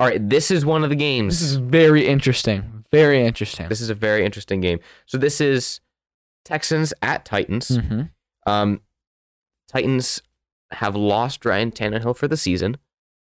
[0.00, 1.40] All right, this is one of the games.
[1.40, 2.84] This is very interesting.
[2.92, 3.68] Very interesting.
[3.68, 4.78] This is a very interesting game.
[5.06, 5.80] So this is
[6.44, 7.76] Texans at Titans.
[7.76, 8.02] hmm
[8.46, 8.80] Um,
[9.70, 10.22] Titans
[10.70, 12.76] have lost Ryan Tannehill for the season,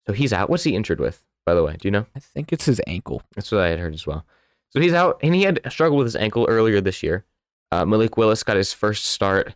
[0.06, 0.48] so he's out.
[0.48, 1.76] What's he injured with, by the way?
[1.78, 2.06] Do you know?
[2.14, 3.22] I think it's his ankle.
[3.34, 4.24] That's what I had heard as well.
[4.70, 7.24] So he's out, and he had struggled with his ankle earlier this year.
[7.70, 9.54] Uh, Malik Willis got his first start.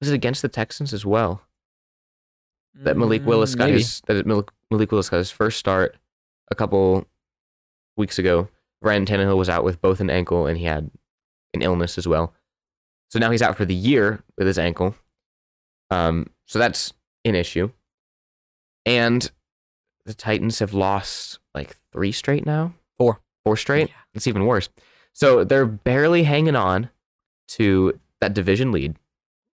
[0.00, 1.42] Was it against the Texans as well?
[2.74, 3.78] That Malik Willis got Mm, Maybe.
[3.80, 5.96] his that Malik, Malik Willis got his first start
[6.50, 7.06] a couple
[7.96, 8.48] weeks ago.
[8.80, 10.88] Ryan Tannehill was out with both an ankle and he had
[11.54, 12.32] an illness as well.
[13.10, 14.94] So now he's out for the year with his ankle.
[15.90, 16.92] Um, so that's
[17.24, 17.70] an issue.
[18.86, 19.28] And
[20.08, 22.72] the Titans have lost like three straight now.
[22.96, 23.20] Four.
[23.44, 23.88] Four straight.
[23.88, 23.94] Yeah.
[24.14, 24.70] It's even worse.
[25.12, 26.88] So they're barely hanging on
[27.48, 28.96] to that division lead.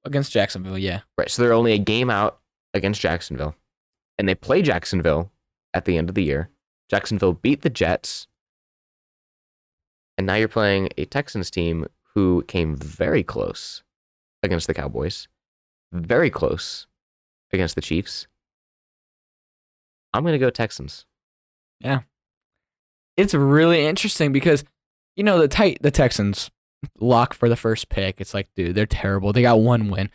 [0.05, 0.77] against Jacksonville.
[0.77, 1.01] Yeah.
[1.17, 1.29] Right.
[1.29, 2.39] So they're only a game out
[2.73, 3.55] against Jacksonville.
[4.17, 5.29] And they play Jacksonville
[5.73, 6.49] at the end of the year.
[6.89, 8.27] Jacksonville beat the Jets.
[10.17, 13.83] And now you're playing a Texans team who came very close
[14.41, 15.27] against the Cowboys,
[15.91, 16.87] very close
[17.51, 18.27] against the Chiefs.
[20.15, 21.05] I'm going to go Texans.
[21.79, 22.01] Yeah.
[23.17, 24.63] It's really interesting because
[25.15, 26.51] you know the tight the Texans
[26.99, 28.19] lock for the first pick.
[28.19, 29.31] It's like, dude, they're terrible.
[29.31, 30.09] They got one win.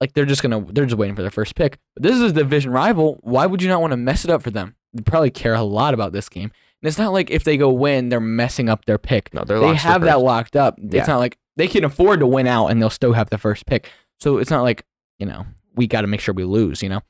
[0.00, 1.78] Like they're just gonna they're just waiting for their first pick.
[1.94, 3.18] But this is a division rival.
[3.22, 4.76] Why would you not want to mess it up for them?
[4.92, 6.50] They probably care a lot about this game.
[6.82, 9.32] And it's not like if they go win, they're messing up their pick.
[9.34, 10.78] No, they're they have that locked up.
[10.78, 11.00] Yeah.
[11.00, 13.66] It's not like they can afford to win out and they'll still have the first
[13.66, 13.90] pick.
[14.18, 14.84] So it's not like,
[15.18, 17.00] you know, we got to make sure we lose, you know.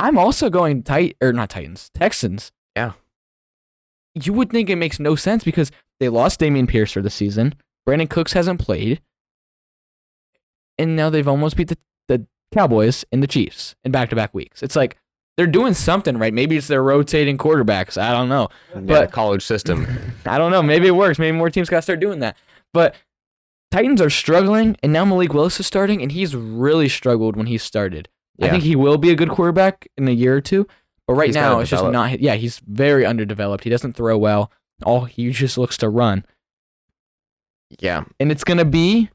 [0.00, 2.52] I'm also going tight or not Titans, Texans.
[2.74, 2.92] Yeah.
[4.14, 7.54] You would think it makes no sense because they lost Dameon Pierce for the season.
[7.88, 9.00] Brandin Cooks hasn't played.
[10.78, 14.32] And now they've almost beat the, the Cowboys and the Chiefs in back to back
[14.34, 14.62] weeks.
[14.62, 14.96] It's like
[15.36, 16.32] they're doing something right.
[16.32, 18.00] Maybe it's their rotating quarterbacks.
[18.00, 18.48] I don't know.
[18.74, 19.86] Yeah, But- the college system.
[20.26, 20.62] I don't know.
[20.62, 21.18] Maybe it works.
[21.18, 22.36] Maybe more teams got to start doing that.
[22.72, 22.94] But
[23.70, 27.56] Titans are struggling, and now Malik Willis is starting, and he's really struggled when he
[27.58, 28.08] started.
[28.40, 30.66] I think he will be a good quarterback in a year or two.
[31.06, 32.20] But right He's now, it's just not.
[32.20, 33.64] Yeah, he's very underdeveloped.
[33.64, 34.50] He doesn't throw well.
[34.84, 36.24] All he just looks to run,
[37.80, 38.04] yeah.
[38.18, 39.10] and it's gonna be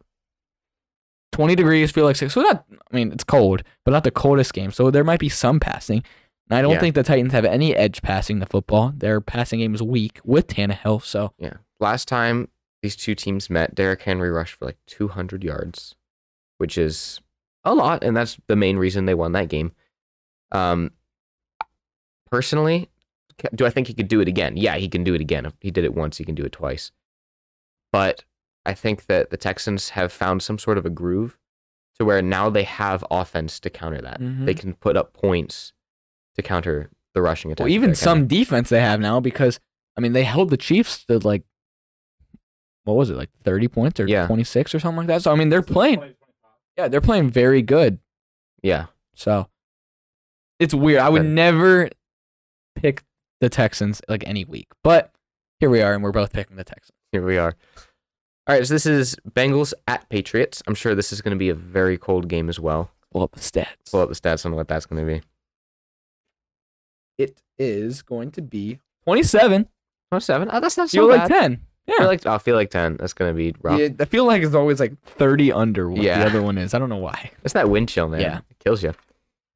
[1.31, 1.91] twenty degrees.
[1.91, 2.33] Feel like six.
[2.33, 2.65] So not.
[2.91, 4.71] I mean, it's cold, but not the coldest game.
[4.71, 6.03] So there might be some passing.
[6.49, 6.79] And I don't Yeah.
[6.79, 8.93] think the Titans have any edge passing the football.
[8.95, 11.01] Their passing game is weak with Tannehill.
[11.03, 11.53] So Yeah.
[11.79, 12.49] Last time
[12.83, 15.95] these two teams met, Derrick Henry rushed for like 200 yards,
[16.59, 17.19] which is
[17.65, 19.71] a lot, and that's the main reason they won that game.
[20.51, 20.91] Um,
[22.31, 22.89] personally,
[23.53, 24.57] do I think he could do it again?
[24.57, 25.45] Yeah, he can do it again.
[25.45, 26.91] If he did it once, he can do it twice.
[27.91, 28.23] But
[28.65, 31.37] I think that the Texans have found some sort of a groove
[31.99, 34.19] to where now they have offense to counter that.
[34.19, 34.45] Mhm.
[34.45, 35.73] They can put up points
[36.35, 37.63] to counter the rushing attack.
[37.65, 38.19] Well, even Derrick Henry.
[38.21, 39.59] some defense they have now because
[39.97, 41.43] I mean they held the Chiefs to like
[42.83, 44.27] what was it like thirty points or Yeah.
[44.27, 45.21] twenty six or something like that.
[45.21, 46.13] So I mean they're playing,
[46.77, 47.99] yeah, they're playing very good.
[48.61, 48.87] Yeah.
[49.13, 49.47] So
[50.59, 51.01] it's weird.
[51.01, 51.89] I would never
[52.75, 53.03] pick
[53.41, 55.11] the Texans like any week, but
[55.59, 56.97] here we are, and we're both picking the Texans.
[57.11, 57.55] Here we are.
[58.47, 60.61] All right, so this is Bengals at Patriots.
[60.67, 62.91] I'm sure this is going to be a very cold game as well.
[63.11, 63.91] Pull up the stats.
[63.91, 65.21] Pull up the stats on what that's going to be.
[67.17, 69.67] It is going to be 27.
[70.11, 70.49] 27?
[70.51, 71.61] Oh, that's not so You're like 10.
[71.87, 71.95] Yeah.
[71.95, 72.97] I feel like, oh, I feel like 10.
[72.97, 73.79] That's going to be rough.
[73.79, 76.19] Yeah, I feel like it's always like 30 under what Yeah.
[76.19, 76.73] the other one is.
[76.73, 77.31] I don't know why.
[77.43, 78.21] It's that wind chill, man.
[78.21, 78.37] Yeah.
[78.49, 78.93] It kills you.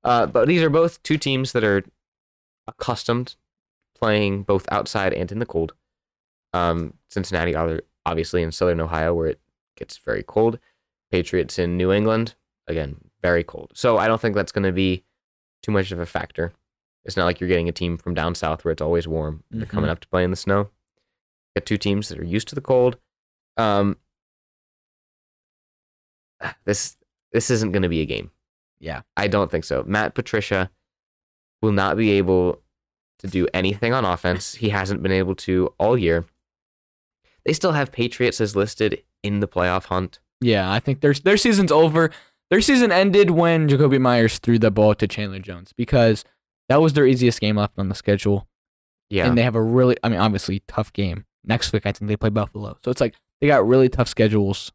[0.04, 1.84] Uh, but these are both two teams that are
[2.68, 3.36] accustomed
[3.96, 5.74] playing both outside and in the cold.
[6.54, 7.56] Um, Cincinnati,
[8.06, 9.40] obviously, in southern Ohio, where it
[9.76, 10.60] gets very cold.
[11.12, 12.36] Patriots in New England,
[12.68, 13.72] again, very cold.
[13.74, 15.04] So I don't think that's going to be
[15.64, 16.54] too much of a factor.
[17.06, 19.44] It's not like you're getting a team from down south where it's always warm.
[19.50, 19.92] They're coming mm-hmm.
[19.92, 20.70] up to play in the snow.
[21.56, 22.98] Got two teams that are used to the cold.
[23.58, 23.98] Um,
[26.66, 26.98] this
[27.32, 28.32] this isn't going to be a game.
[28.80, 29.02] Yeah.
[29.18, 29.84] I don't think so.
[29.86, 30.72] Matt Patricia
[31.62, 32.62] will not be able
[33.20, 34.56] to do anything on offense.
[34.56, 36.26] he hasn't been able to all year.
[37.46, 40.20] They still have Patriots as listed in the playoff hunt.
[40.42, 42.12] Yeah, I think their their season's over.
[42.50, 46.24] Their season ended when Jakobi Meyers threw the ball to Chandler Jones because
[46.68, 48.48] that was their easiest game left on the schedule.
[49.10, 49.28] Yeah.
[49.28, 51.26] And they have a really, I mean, obviously tough game.
[51.44, 52.78] Next week, I think they play Buffalo.
[52.84, 54.72] So it's like they got really tough schedules,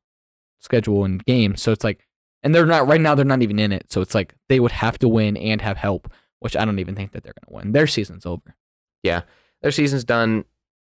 [0.61, 1.63] schedule and games.
[1.63, 2.07] So it's like,
[2.43, 3.93] and they're not, right now, they're not even in it.
[3.93, 6.95] So it's like they would have to win and have help, which I don't even
[6.95, 7.73] think that they're going to win.
[7.73, 8.57] Their season's over.
[9.03, 9.23] Yeah,
[9.63, 10.45] their season's done.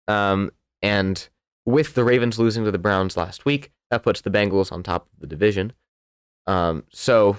[0.08, 0.52] Um,
[0.82, 1.28] and
[1.66, 5.08] with the Ravens losing to the Browns last week, that puts the Bengals on top
[5.14, 5.74] of the division.
[6.48, 7.38] Um, so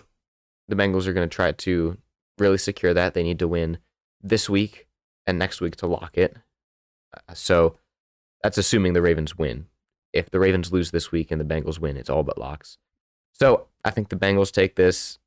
[0.68, 1.96] the Bengals are going to try to
[2.38, 3.14] really secure that.
[3.14, 3.78] They need to win
[4.22, 4.86] this week
[5.26, 6.36] and next week to lock it.
[7.14, 7.76] Uh, so
[8.42, 9.66] that's assuming the Ravens win.
[10.12, 12.78] If the Ravens lose this week and the Bengals win, it's all but locks.
[13.32, 15.18] So I think the Bengals take this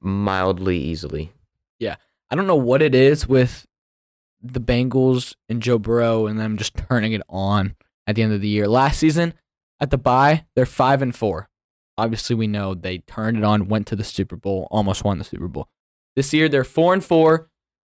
[0.00, 1.32] mildly easily.
[1.78, 1.96] Yeah.
[2.30, 3.66] I don't know what it is with
[4.42, 7.76] the Bengals and Joe Burrow and them just turning it on
[8.06, 8.68] at the end of the year.
[8.68, 9.34] Last season
[9.80, 11.48] at the bye, they're five and four.
[11.96, 15.24] Obviously, we know they turned it on, went to the Super Bowl, almost won the
[15.24, 15.68] Super Bowl.
[16.16, 17.48] This year, they're four and four.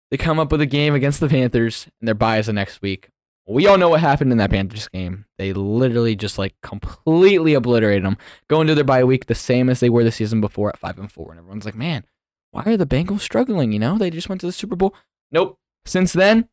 [0.09, 2.81] They come up with a game against the Panthers, and their bye is the next
[2.81, 3.09] week.
[3.51, 5.25] We all know what happened in that Panthers game.
[5.39, 9.79] They literally just like completely obliterated them, going to their bye week the same as
[9.79, 11.31] they were the season before at five and four.
[11.31, 12.05] And everyone's like, man,
[12.51, 13.71] why are the Bengals struggling?
[13.71, 14.93] You know, they just went to the Super Bowl.
[15.31, 15.57] Nope.
[15.83, 16.47] Since then,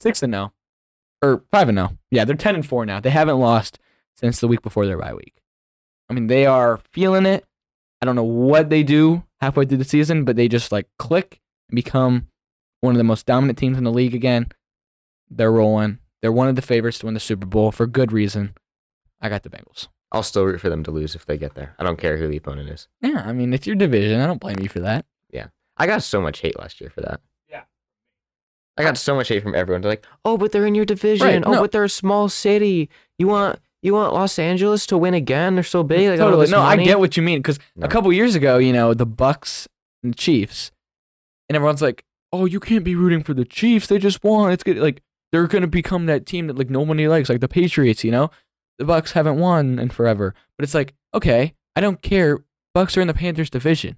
[0.00, 0.52] six and no,
[1.22, 1.96] or five and no.
[2.10, 2.98] Yeah, they're ten and four now.
[2.98, 3.78] They haven't lost
[4.16, 5.40] since the week before their bye week.
[6.08, 7.44] I mean, they are feeling it.
[8.02, 11.40] I don't know what they do halfway through the season, but they just like click
[11.68, 12.26] and become
[12.80, 14.48] one of the most dominant teams in the league again.
[15.30, 15.98] They're rolling.
[16.22, 18.54] They're one of the favorites to win the Super Bowl for good reason.
[19.20, 19.88] I got the Bengals.
[20.12, 21.74] I'll still root for them to lose if they get there.
[21.78, 22.88] I don't care who the opponent is.
[23.00, 24.20] Yeah, I mean, it's your division.
[24.20, 25.06] I don't blame you for that.
[25.30, 25.48] Yeah.
[25.76, 27.20] I got so much hate last year for that.
[27.48, 27.62] Yeah.
[28.76, 29.82] I got so much hate from everyone.
[29.82, 31.26] They're like, "Oh, but they're in your division.
[31.26, 31.60] Right, oh, no.
[31.60, 32.90] but they're a small city.
[33.18, 35.54] You want you want Los Angeles to win again?
[35.54, 36.08] They're so big.
[36.08, 36.42] They totally.
[36.44, 37.86] this No, I get what you mean because No.
[37.86, 39.68] a couple years ago, you know, the Bucks
[40.02, 40.70] and the Chiefs,
[41.48, 43.86] and everyone's like, "Oh, you can't be rooting for the Chiefs.
[43.86, 44.50] They just won.
[44.50, 44.78] It's good.
[44.78, 48.04] Like they're gonna become that team that like nobody likes, like the Patriots.
[48.04, 48.30] You know,
[48.78, 52.38] the Bucks haven't won in forever, but it's like, okay, I don't care.
[52.74, 53.96] Bucks are in the Panthers division.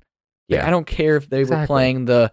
[0.49, 0.67] Like, Yeah.
[0.67, 2.33] I don't care if they were playing the.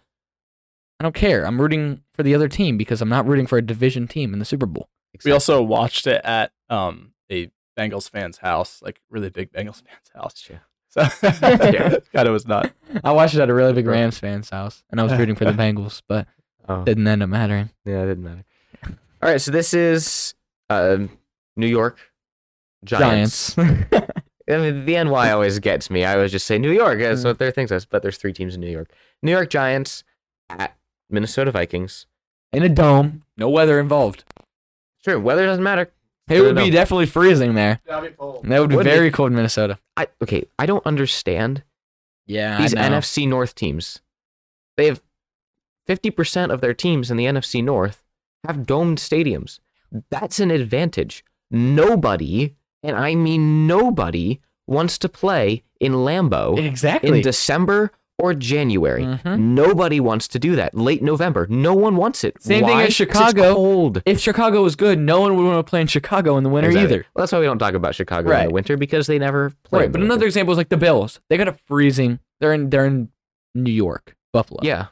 [1.00, 1.46] I don't care.
[1.46, 4.40] I'm rooting for the other team because I'm not rooting for a division team in
[4.40, 4.90] the Super Bowl.
[5.24, 10.12] We also watched it at um a Bengals fan's house, like really big Bengals fan's
[10.14, 10.38] house.
[10.38, 10.62] Sure.
[10.90, 11.96] So Yeah.
[12.14, 12.72] kind of was not.
[13.04, 15.46] I watched it at a really big Rams fan's house, and I was rooting for
[15.46, 16.28] the Bengals, but
[16.68, 17.70] Oh, didn't end up mattering.
[17.86, 18.44] yeah, it didn't matter.
[19.22, 20.34] All right, so this is
[20.70, 21.10] um,
[21.58, 22.00] New York
[22.86, 23.56] Giants.
[23.56, 23.92] Giants.
[24.50, 26.04] I mean, the NY always gets me.
[26.06, 27.00] I always just say New York.
[27.00, 27.26] That's Mm.
[27.26, 27.86] what their thing says.
[27.86, 28.90] But there's three teams in New York.
[29.22, 30.04] New York Giants
[30.50, 30.76] at
[31.10, 32.06] Minnesota Vikings.
[32.52, 34.24] in a dome, no weather involved.
[35.06, 35.92] Sure, weather doesn't matter.
[36.30, 36.72] It would be on.
[36.72, 37.80] definitely freezing there.
[37.86, 38.90] That would be Would be.
[38.90, 39.78] very cold in Minnesota.
[39.98, 40.46] I okay.
[40.58, 41.64] I don't understand
[42.26, 42.98] Yeah, these I know.
[42.98, 44.02] NFC North teams.
[44.78, 45.02] They have
[45.86, 48.04] fifty percent of their teams in the NFC North
[48.46, 49.60] have domed stadiums.
[50.10, 51.24] That's an advantage.
[51.52, 57.10] Nobody, and I mean nobody, wants to play in Lambeau exactly.
[57.18, 59.04] in December or January.
[59.04, 59.40] Mhm.
[59.40, 60.76] Nobody wants to do that.
[60.76, 61.48] Late November.
[61.50, 62.42] No one wants it.
[62.44, 62.84] Same thing Why?
[62.84, 63.54] as 'Cause it's Chicago.
[63.56, 64.02] cold.
[64.06, 66.70] if Chicago was good, no one would want to play in Chicago in the winter
[66.70, 66.94] Exactly.
[66.98, 67.06] either.
[67.16, 69.80] Well, that's why we don't talk about Chicago in the winter because they never play.
[69.82, 71.20] Right, but the another example is like the Bills.
[71.30, 72.20] They got a freezing.
[72.42, 72.70] They're in.
[72.70, 73.10] They're in
[73.56, 74.60] New York, Buffalo.
[74.64, 74.88] Yeah.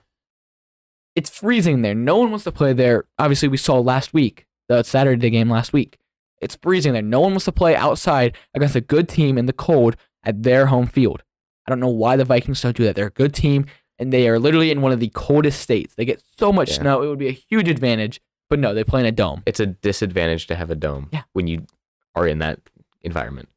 [1.18, 1.96] It's freezing there.
[1.96, 3.06] No one wants to play there.
[3.18, 5.98] Obviously, we saw last week the Saturday game last week.
[6.40, 7.02] It's freezing there.
[7.02, 10.68] No one wants to play outside against a good team in the cold at their
[10.68, 11.24] home field.
[11.66, 12.96] I don't know why the Vikings don't do that.
[12.96, 13.66] They're a good team,
[13.98, 15.96] and they are literally in one of the coldest states.
[15.96, 16.76] They get so much Yeah.
[16.82, 17.02] snow.
[17.02, 18.22] It would be a huge advantage.
[18.50, 19.42] But no, they play in a dome.
[19.46, 21.24] It's a disadvantage to have a dome Yeah.
[21.34, 21.66] when you
[22.16, 22.60] are in that
[23.02, 23.50] environment.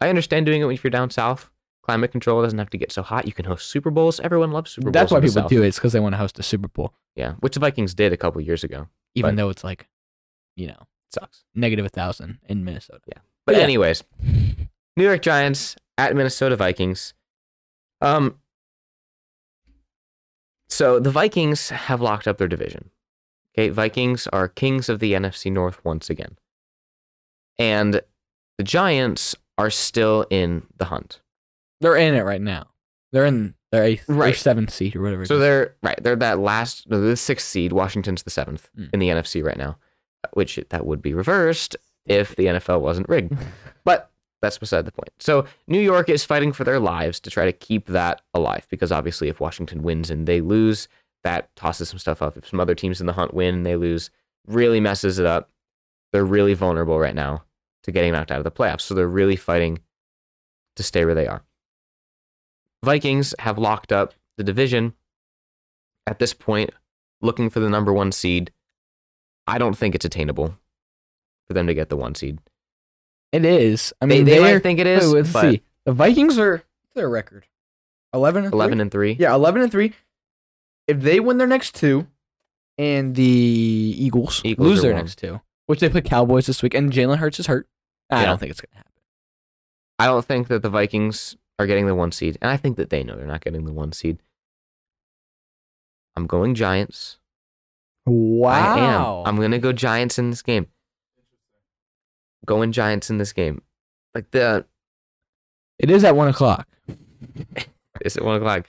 [0.00, 1.48] I understand doing it if you're down south.
[1.82, 3.26] Climate control doesn't have to get so hot.
[3.26, 4.20] You can host Super Bowls.
[4.20, 4.92] Everyone loves Super Bowls.
[4.94, 5.50] That's why in the people South.
[5.50, 5.68] do it.
[5.68, 8.16] It's because they want to host a Super Bowl, Yeah, which the Vikings did a
[8.16, 8.88] couple years ago.
[9.14, 9.88] even But- though it's like,
[10.56, 11.44] you know, Sucks.
[11.54, 13.00] negative a thousand in Minnesota.
[13.06, 13.18] Yeah.
[13.46, 13.62] But Yeah.
[13.62, 14.04] anyways,
[14.96, 17.14] New York Giants at Minnesota Vikings.
[18.00, 18.38] Um.
[20.68, 22.90] So the Vikings have locked up their division.
[23.54, 26.38] Okay, Vikings are kings of the NFC North once again,
[27.58, 28.00] and
[28.56, 31.20] the Giants are still in the hunt.
[31.82, 32.68] They're in it right now.
[33.12, 34.34] They're in their eighth or Right.
[34.36, 35.26] seventh seed or whatever.
[35.26, 35.40] So is.
[35.40, 35.98] they're right.
[36.02, 37.72] They're that last, no, the sixth seed.
[37.72, 38.90] Washington's the seventh Mm.
[38.94, 39.76] in the NFC right now,
[40.32, 43.36] which that would be reversed if the NFL wasn't rigged.
[43.84, 45.10] but that's beside the point.
[45.20, 48.90] So New York is fighting for their lives to try to keep that alive because
[48.90, 50.88] obviously, if Washington wins and they lose,
[51.24, 52.36] that tosses some stuff up.
[52.36, 54.10] If some other teams in the hunt win and they lose,
[54.46, 55.50] really messes it up.
[56.12, 57.44] They're really vulnerable right now
[57.84, 58.80] to getting knocked out of the playoffs.
[58.82, 59.78] So they're really fighting
[60.76, 61.42] to stay where they are.
[62.84, 64.94] Vikings have locked up the division
[66.06, 66.70] at this point,
[67.20, 68.52] looking for the number one seed.
[69.46, 70.56] I don't think it's attainable
[71.46, 72.38] for them to get the one seed.
[73.32, 73.92] It is.
[74.00, 75.12] I mean, they they're- might think it is.
[75.12, 75.62] wait, let's see.
[75.84, 76.62] The Vikings are
[76.94, 77.46] their record?
[78.12, 78.82] Eleven and 11 three?
[78.82, 79.12] and 3.
[79.18, 79.94] Yeah, eleven and three.
[80.86, 82.06] If they win their next two,
[82.76, 85.02] and the Eagles, Eagles lose their one.
[85.02, 87.66] next two, which they play Cowboys this week, and Jalen Hurts is hurt.
[88.10, 88.26] I Yeah.
[88.26, 88.92] don't think it's gonna happen.
[89.98, 92.90] I don't think that the Vikings are getting the one seed, and I think that
[92.90, 94.18] they know they're not getting the one seed.
[96.16, 97.18] I'm going Giants.
[98.06, 98.50] Wow.
[98.50, 99.26] I am.
[99.26, 100.66] I'm gonna go Giants in this game.
[102.44, 103.62] Going Giants in this game.
[104.14, 104.66] Like the
[105.78, 106.68] It is at one o'clock.
[108.00, 108.66] it's at one o'clock.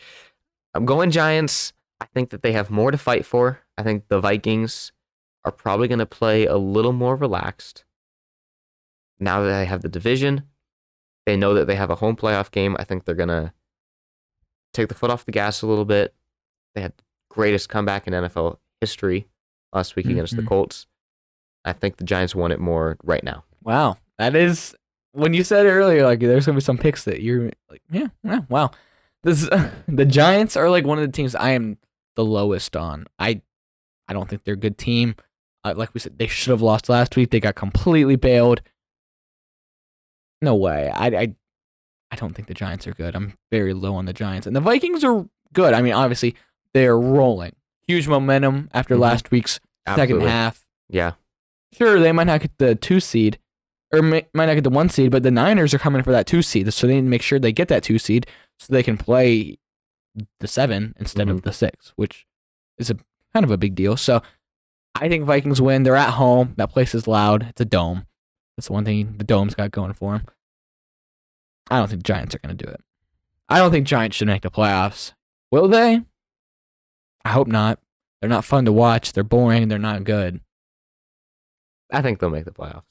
[0.73, 1.73] I'm going Giants.
[1.99, 3.61] I think that they have more to fight for.
[3.77, 4.91] I think the Vikings
[5.43, 7.83] are probably gonna play a little more relaxed.
[9.19, 10.43] Now that they have the division,
[11.25, 12.75] they know that they have a home playoff game.
[12.79, 13.53] I think they're gonna
[14.73, 16.13] take the foot off the gas a little bit.
[16.75, 19.27] They had the greatest comeback in NFL history
[19.71, 20.47] last week against the Mhm.
[20.47, 20.87] Colts.
[21.65, 23.43] I think the Giants won it more right now.
[23.63, 24.75] Wow, that is
[25.13, 28.41] when you said earlier, like there's gonna be some picks that you're like, yeah, yeah
[28.49, 28.71] wow.
[29.23, 29.47] This
[29.87, 31.77] the Giants are like one of the teams I am
[32.15, 33.05] the lowest on.
[33.19, 33.41] I
[34.07, 35.15] I don't think they're a good team.
[35.63, 37.29] Uh, like we said, they should have lost last week.
[37.31, 38.61] They got completely bailed.
[40.43, 40.91] No way.
[40.93, 41.35] I I
[42.11, 43.15] I don't think the Giants are good.
[43.15, 45.73] I'm very low on the Giants, and the Vikings are good.
[45.73, 46.35] I mean, obviously
[46.73, 47.55] they're rolling.
[47.87, 48.99] Huge momentum after Mhm.
[48.99, 51.13] last week's second half Yeah.
[51.71, 53.39] sure they might not get the two seed
[53.91, 56.25] or may, might not get the one seed, but the Niners are coming for that
[56.27, 58.25] two seed, so they need to make sure they get that two seed
[58.59, 59.57] so they can play
[60.39, 62.25] the seven instead of the six, which
[62.77, 62.95] is a
[63.33, 63.95] kind of a big deal.
[63.97, 64.21] So
[64.95, 65.83] I think Vikings win.
[65.83, 66.53] They're at home.
[66.57, 67.47] That place is loud.
[67.49, 68.05] It's a dome.
[68.55, 70.27] That's the one thing the dome's got going for them.
[71.69, 72.81] I don't think the Giants are going to do it.
[73.49, 75.13] I don't think Giants should make the playoffs.
[75.51, 76.01] Will they?
[77.25, 77.79] I hope not.
[78.19, 79.13] They're not fun to watch.
[79.13, 79.67] They're boring.
[79.67, 80.41] They're not good.
[81.91, 82.83] I think they'll make the playoffs.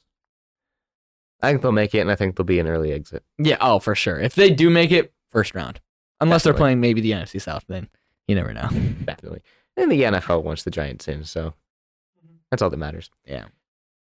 [1.41, 3.25] I think they'll make it, and I think they'll be an early exit.
[3.39, 4.21] Yeah, oh, for sure.
[4.21, 5.81] If they do make it, first round.
[6.21, 7.89] Unless they're playing maybe the NFC South, then
[8.29, 8.69] you never know.
[9.05, 9.43] Definitely.
[9.77, 12.37] And the NFL wants the Giants in, so mm-hmm.
[12.51, 13.11] that's all that matters.
[13.25, 13.47] Yeah.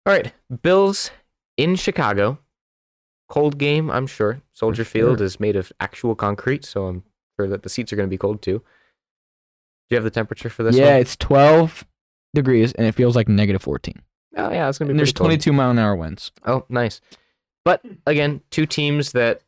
[0.06, 0.32] All right.
[0.62, 1.10] Bills
[1.56, 2.38] in Chicago.
[3.28, 4.40] Cold game, I'm sure.
[4.52, 7.02] Soldier Field is made of actual concrete, so I'm
[7.36, 8.58] sure that the seats are going to be cold too.
[8.60, 8.64] Do
[9.90, 11.00] you have the temperature for this yeah, one?
[11.00, 11.84] it's 12
[12.34, 14.00] degrees and it feels like negative 14.
[14.36, 15.28] Oh, yeah, it's going to be And there's pretty cold.
[15.42, 16.30] 22 mile an hour winds.
[16.44, 17.00] Oh, nice.
[17.64, 19.42] But again, two teams that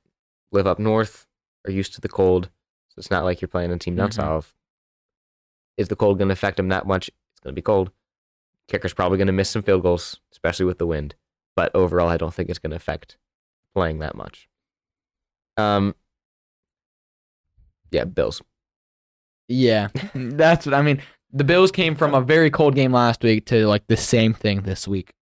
[0.51, 1.27] live up north
[1.67, 2.47] are used to the cold.
[2.89, 4.15] So it's not like you're playing a team down Mhm.
[4.15, 4.55] south.
[5.77, 7.09] Is the cold going to affect them that much?
[7.09, 7.93] It's going to be cold.
[8.67, 11.15] Kicker's probably going to miss some field goals, especially with the wind.
[11.59, 13.17] But overall, I don't think it's going to affect
[13.75, 14.49] playing that much.
[15.57, 15.97] Um,
[17.91, 18.41] yeah, Bills.
[19.49, 21.03] Yeah, that's what I mean.
[21.33, 24.63] The Bills came from a very cold game last week to like the same thing
[24.63, 25.15] this week.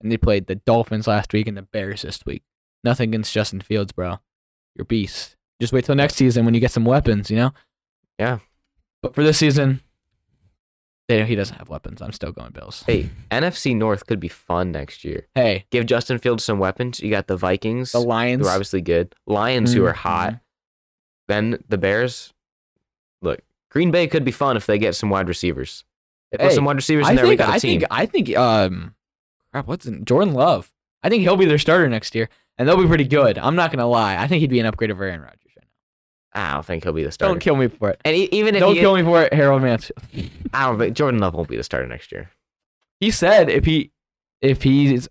[0.00, 2.42] And they played the Dolphins last week and the Bears this week.
[2.82, 4.18] Nothing against Justin Fields, bro.
[4.74, 5.36] You're beast.
[5.60, 7.52] Just wait till next season when you get some weapons, you know?
[8.18, 8.40] Yeah.
[9.00, 9.80] But for this season,
[11.08, 12.00] they, he doesn't have weapons.
[12.00, 12.82] I'm still going Bills.
[12.86, 15.26] Hey, NFC North could be fun next year.
[15.34, 17.00] Hey, Give Justin Fields some weapons.
[17.00, 18.46] You got the Vikings, the who Lions.
[18.46, 19.14] are obviously good.
[19.26, 20.40] Lions, who are hot.
[21.28, 22.32] Then the Bears.
[23.22, 23.40] Look,
[23.70, 25.84] Green Bay could be fun if they get some wide receivers.
[26.32, 27.24] They put Hey, some wide receivers in I there.
[27.24, 27.80] we think, got a I team.
[27.80, 28.94] think, I think, um,
[29.52, 30.04] crap, what's it?
[30.04, 30.70] Jordan Love.
[31.02, 33.36] I think he'll be their starter next year, and they'll be pretty good.
[33.38, 34.16] I'm not gonna lie.
[34.16, 35.40] I think he'd be an upgrade over Aaron Rodgers.
[36.34, 37.32] I don't think he'll be the starter.
[37.32, 38.00] Don't kill me for it.
[38.04, 40.30] and even if Don't kill me for it, Harold Mansfield.
[40.52, 42.30] I don't think Jordan Love won't be the starter next year.
[43.00, 43.92] he said if he
[44.40, 45.08] if he's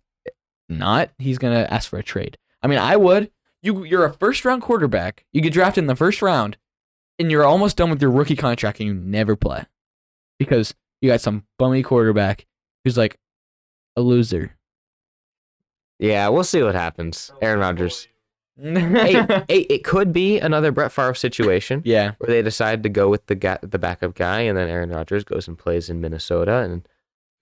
[0.70, 2.38] not, he's gonna ask for a trade.
[2.62, 3.32] I mean, I would.
[3.62, 5.26] You you're a first round quarterback.
[5.32, 6.58] You get drafted in the first round,
[7.18, 9.66] and you're almost done with your rookie contract, and you never play
[10.38, 12.46] because you got some bummy quarterback
[12.84, 13.18] who's like
[13.96, 14.58] a loser.
[16.00, 17.32] Yeah, we'll see what happens.
[17.42, 18.08] Aaron Rodgers.
[18.62, 23.10] Hey, hey, it could be another Brett Favre situation yeah, where they decide to go
[23.10, 26.58] with the ga- the backup guy, and then Aaron Rodgers goes and plays in Minnesota,
[26.58, 26.88] and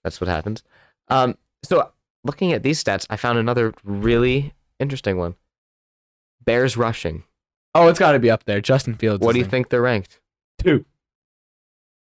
[0.04, 0.64] that's what happens.
[1.10, 1.92] Um, so
[2.24, 5.36] looking at these stats, I found another really interesting one.
[6.44, 7.24] Bears rushing.
[7.76, 8.62] oh, it's got to be up there.
[8.62, 9.24] Justin Fields.
[9.24, 10.20] What do you think they're ranked?
[10.58, 10.86] Two.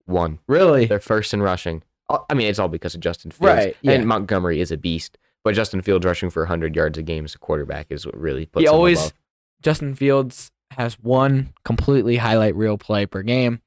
[0.06, 0.40] One.
[0.48, 0.86] Really?
[0.86, 1.84] They're first in rushing.
[2.30, 3.56] I mean, it's all because of Justin Fields.
[3.56, 3.94] Right, yeah.
[3.94, 7.36] And Montgomery is a beast, but Justin Fields rushing for 100 yards a game as
[7.36, 9.14] a quarterback is what really puts he always above.
[9.62, 13.62] Justin Fields has one completely highlight reel play per game.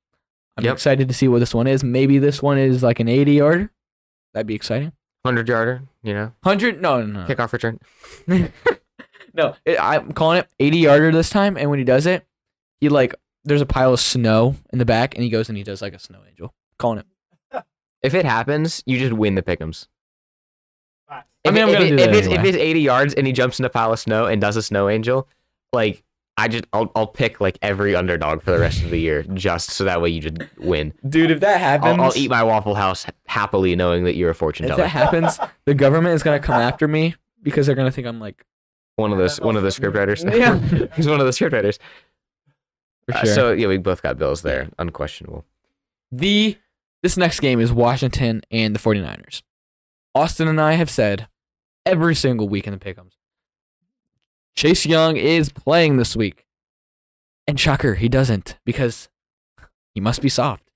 [0.56, 0.74] I'm Yep.
[0.74, 1.82] excited to see what this one is.
[1.84, 3.72] Maybe this one is like an 80 yarder.
[4.32, 4.92] That'd be exciting.
[5.22, 6.80] 100 yarder, you know, 100?
[6.82, 7.26] No, no, no.
[7.26, 7.80] kickoff return.
[9.34, 11.56] no, it, I'm calling it 80 yarder this time.
[11.56, 12.26] And when he does it,
[12.80, 15.64] he like there's a pile of snow in the back, and he goes and he
[15.64, 16.54] does like a snow angel.
[16.78, 17.06] Calling it.
[18.02, 19.86] If it happens, you just win the pick'ems.
[21.08, 23.14] I If, mean, I'm gonna if, do it- that if it's, if it's 80 yards
[23.14, 25.28] and he jumps in a pile of snow and does a snow angel,
[25.72, 26.02] like
[26.36, 29.70] I just I'll I'll pick like every underdog for the rest of the year just
[29.70, 30.92] so that way you just win.
[31.08, 34.34] Dude, if that happens, I'll, I'll eat my Waffle House happily knowing that you're a
[34.34, 34.84] fortune teller.
[34.84, 35.04] If teller.
[35.04, 38.44] that happens, the government is gonna come after me because they're gonna think I'm like
[38.96, 40.24] one of those one of the script writers.
[40.24, 40.58] Yeah.
[40.96, 41.78] He's one of the script writers.
[43.12, 44.68] Uh, so yeah, we both got Bills there.
[44.78, 45.44] Unquestionable.
[46.10, 46.56] the
[47.02, 49.42] this next game is Washington and the 49ers.
[50.14, 51.28] Austin and I have said
[51.84, 53.12] every single week in the pick'ems.
[54.54, 56.46] Chase Young is playing this week.
[57.46, 59.08] And shocker, he doesn't because
[59.94, 60.70] he must be soft.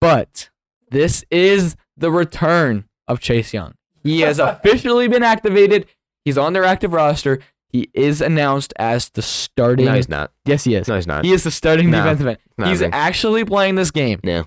[0.00, 0.50] But
[0.90, 3.74] this is the return of Chase Young.
[4.02, 5.86] He has officially been activated.
[6.24, 7.38] He's on their active roster.
[7.70, 9.86] He is announced as the starting.
[9.86, 10.32] No, he's not.
[10.44, 10.88] yes, he is.
[10.88, 11.24] No, he's not.
[11.24, 12.68] He is the starting No, defensive end.
[12.68, 14.20] He's actually playing this game.
[14.24, 14.44] No.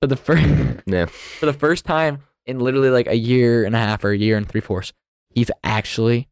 [0.00, 0.46] For the first
[0.86, 1.06] No.
[1.06, 4.36] for the first time in literally like a year and a half or a year
[4.36, 4.92] and three fourths,
[5.30, 6.28] he's actually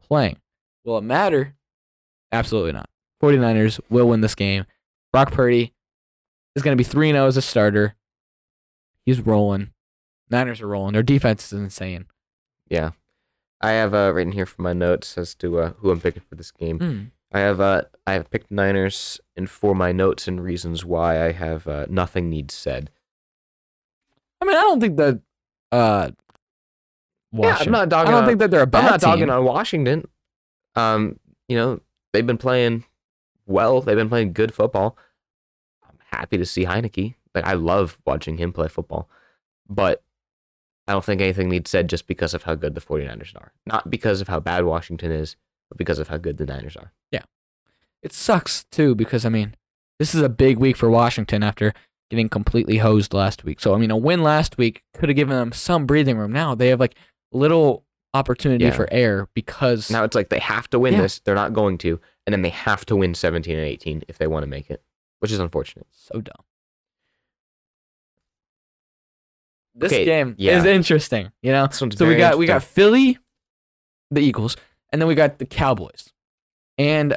[0.00, 0.38] playing.
[0.84, 1.54] Will it matter?
[2.32, 2.88] Absolutely not.
[3.22, 4.64] 49ers will win this game.
[5.12, 5.72] Brock Purdy
[6.56, 7.94] is going to be 3 0 as a starter.
[9.06, 9.70] He's rolling.
[10.30, 10.94] Niners are rolling.
[10.94, 12.06] Their defense is insane.
[12.68, 12.90] Yeah.
[13.60, 16.34] I have uh, written here for my notes as to uh, who I'm picking for
[16.34, 16.78] this game.
[16.78, 17.10] Mm.
[17.32, 21.32] I have uh, I have picked Niners, and for my notes and reasons why I
[21.32, 22.90] have uh, nothing needs said.
[24.40, 25.20] I mean, I don't think that.
[25.74, 26.10] Uh,
[27.32, 28.08] Yeah, I'm not dogging.
[28.08, 29.10] I don't on, think that they're a bad I'm not team.
[29.10, 30.04] dogging on Washington.
[30.76, 31.18] Um,
[31.48, 31.80] you know
[32.12, 32.84] they've been playing
[33.46, 33.80] well.
[33.80, 34.96] They've been playing good football.
[35.88, 37.14] I'm happy to see Heinicke.
[37.34, 39.08] Like I love watching him play football,
[39.68, 40.02] but
[40.86, 43.52] I don't think anything needs said just because of how good the 49ers are.
[43.66, 45.36] Not because of how bad Washington is,
[45.68, 46.92] but because of how good the Niners are.
[47.10, 47.22] Yeah.
[48.02, 49.54] It sucks too because I mean,
[49.98, 51.72] this is a big week for Washington after
[52.10, 53.60] getting completely hosed last week.
[53.60, 56.32] So I mean, a win last week could have given them some breathing room.
[56.32, 56.96] Now they have like
[57.32, 58.70] little opportunity Yeah.
[58.72, 61.02] for air because Now it's like they have to win Yeah.
[61.02, 61.18] this.
[61.20, 64.26] They're not going to, and then they have to win 17 and 18 if they
[64.28, 64.82] want to make it,
[65.20, 65.86] which is unfortunate.
[65.90, 66.44] so dumb.
[69.74, 70.58] This Okay, game yeah.
[70.58, 71.68] is interesting, you know.
[71.72, 72.62] So we got we got.
[72.62, 73.18] Philly,
[74.10, 74.56] the Eagles,
[74.92, 76.12] and then we got the Cowboys.
[76.78, 77.16] And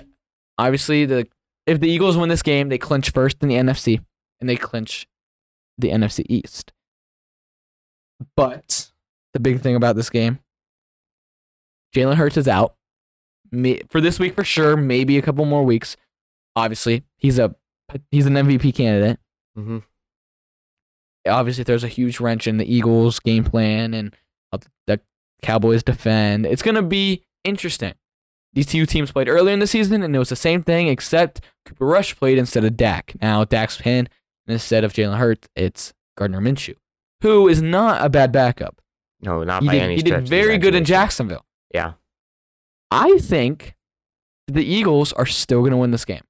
[0.58, 1.28] obviously the
[1.68, 4.00] if the Eagles win this game, they clinch first in the NFC
[4.40, 5.08] and they clinch
[5.78, 6.72] the NFC East.
[8.36, 8.92] But
[9.34, 10.40] the big thing about this game,
[11.96, 12.76] Jalen Hurts is out.
[13.52, 15.96] May, for this week for sure, maybe a couple more weeks.
[16.56, 17.56] Obviously, he's a
[18.12, 19.18] he's an MVP candidate
[19.58, 19.82] Mhm.
[21.30, 24.14] obviously there's a huge wrench in the Eagles game plan and
[24.88, 25.00] the
[25.42, 26.46] Cowboys defend.
[26.46, 27.94] It's going to be interesting.
[28.54, 31.42] These two teams played earlier in the season and it was the same thing except
[31.66, 33.14] Cooper Rush played instead of Dak.
[33.22, 34.10] Now Dak's pinned
[34.48, 36.76] and instead of Jalen Hurts, it's Gardner Minshew,
[37.22, 38.82] who is not a bad backup.
[39.22, 40.22] No, not He by did, any he stretch.
[40.22, 40.86] did very good in.
[40.86, 41.46] Jacksonville.
[41.74, 41.94] Yeah.
[42.92, 43.76] I think
[44.48, 46.22] the Eagles are still going to win this game.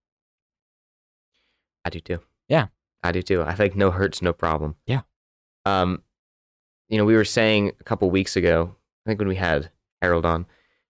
[1.85, 2.19] I do too.
[2.49, 2.67] Yeah.
[3.03, 3.43] I do too.
[3.43, 4.75] I think no hurts, no problem.
[4.85, 5.01] Yeah.
[5.65, 6.01] Um,
[6.89, 9.69] you know, we were saying a couple weeks ago, I think when we had
[10.01, 10.45] Harold on,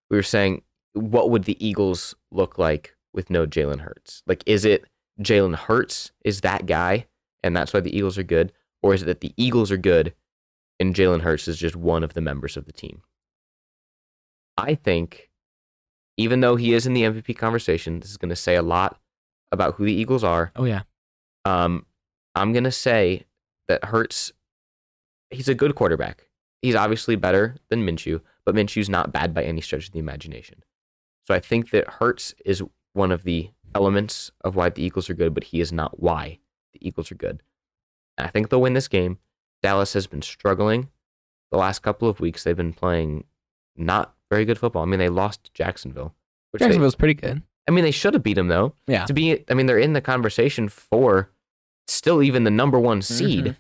[0.09, 0.61] we were saying,
[0.93, 4.23] what would the Eagles look like with no Jalen Hurts?
[4.27, 4.85] Like, is it
[5.21, 7.07] Jalen Hurts is that guy,
[7.43, 10.13] and that's why the Eagles are good, or is it that the Eagles are good,
[10.79, 13.01] and Jalen Hurts is just one of the members of the team?
[14.57, 15.29] I think,
[16.17, 18.99] even though he is in the MVP conversation, this is going to say a lot
[19.51, 20.51] about who the Eagles are.
[20.55, 20.81] Oh yeah.
[21.45, 21.85] Um,
[22.35, 23.25] I'm gonna say
[23.67, 24.31] that Hurts.
[25.29, 26.27] He's a good quarterback.
[26.61, 30.63] He's obviously better than Minshew, but Minshew's not bad by any stretch of the imagination.
[31.25, 32.63] So I think that Hurts is
[32.93, 36.39] one of the elements of why the Eagles are good, but he is not why
[36.73, 37.41] the Eagles are good.
[38.17, 39.19] And I think they'll win this game.
[39.63, 40.89] Dallas has been struggling
[41.51, 42.43] the last couple of weeks.
[42.43, 43.23] They've been playing
[43.75, 44.83] not very good football.
[44.83, 46.13] I mean, they lost to Jacksonville.
[46.51, 47.41] Which they, Jacksonville's pretty good.
[47.67, 49.05] I mean, they should have beat them though Yeah.
[49.05, 51.29] to be I mean they're in the conversation for
[51.87, 53.55] still even the number one seed, Mhm.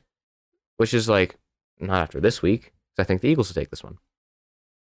[0.77, 1.35] which is like
[1.79, 2.73] not after this week.
[2.97, 3.97] I think the Eagles will take this one.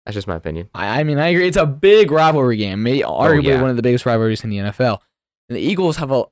[0.05, 0.69] That's just my opinion.
[0.75, 1.49] I, I mean, I agree.
[1.49, 3.61] It's a big rivalry game, may, arguably yeah.
[3.61, 5.01] one of the biggest rivalries in the NFL.
[5.49, 6.25] And the Eagles have a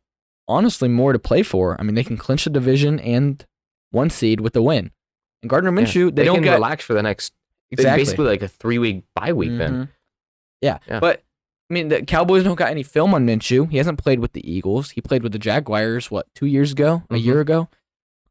[0.48, 1.78] honestly more to play for.
[1.80, 3.44] I mean, they can clinch the division and
[3.90, 4.90] one seed with the win.
[5.42, 5.82] And Gardner Yeah.
[5.86, 7.32] Minshew, they, don't can get relax for the next
[7.70, 9.72] exactly basically like a three week bye week then.
[9.72, 9.88] Mhm.
[10.60, 10.78] Yeah.
[10.88, 11.00] Yeah.
[11.00, 11.22] but
[11.70, 13.70] I mean, the Cowboys don't got any film on Minshew.
[13.70, 14.90] He hasn't played with the Eagles.
[14.90, 17.24] He played with the Jaguars what two years ago, a Mhm.
[17.24, 17.68] year ago.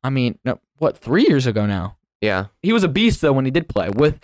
[0.04, 1.98] I mean, no, what three years ago now?
[2.22, 2.48] Yeah.
[2.62, 4.20] he was a beast though when he did play with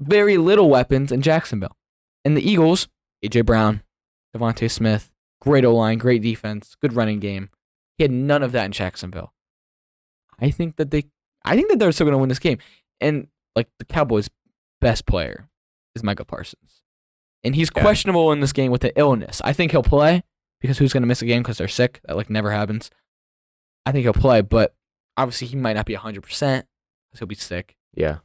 [0.00, 1.76] very little weapons in Jacksonville.
[2.24, 2.88] And the Eagles,
[3.24, 3.82] AJ Brown,
[4.34, 5.12] DeVonta Smith,
[5.44, 7.50] great O line, great defense, good running game.
[7.98, 9.32] He had none of that in Jacksonville.
[10.40, 11.04] I think that they,
[11.44, 12.58] I think that they're still going to win this game.
[13.00, 14.28] And like the Cowboys'
[14.80, 15.48] best player
[15.94, 16.82] is Micah Parsons,
[17.44, 17.82] and he's Yeah.
[17.82, 19.40] questionable in this game with an illness.
[19.44, 20.24] I think he'll play
[20.60, 22.00] because who's going to miss a game because they're sick?
[22.04, 22.90] That like never happens.
[23.86, 24.74] I think he'll play, but
[25.16, 26.66] obviously he might not be hundred percent.
[27.12, 27.76] 'cause he'll be sick.
[27.94, 28.18] Yeah.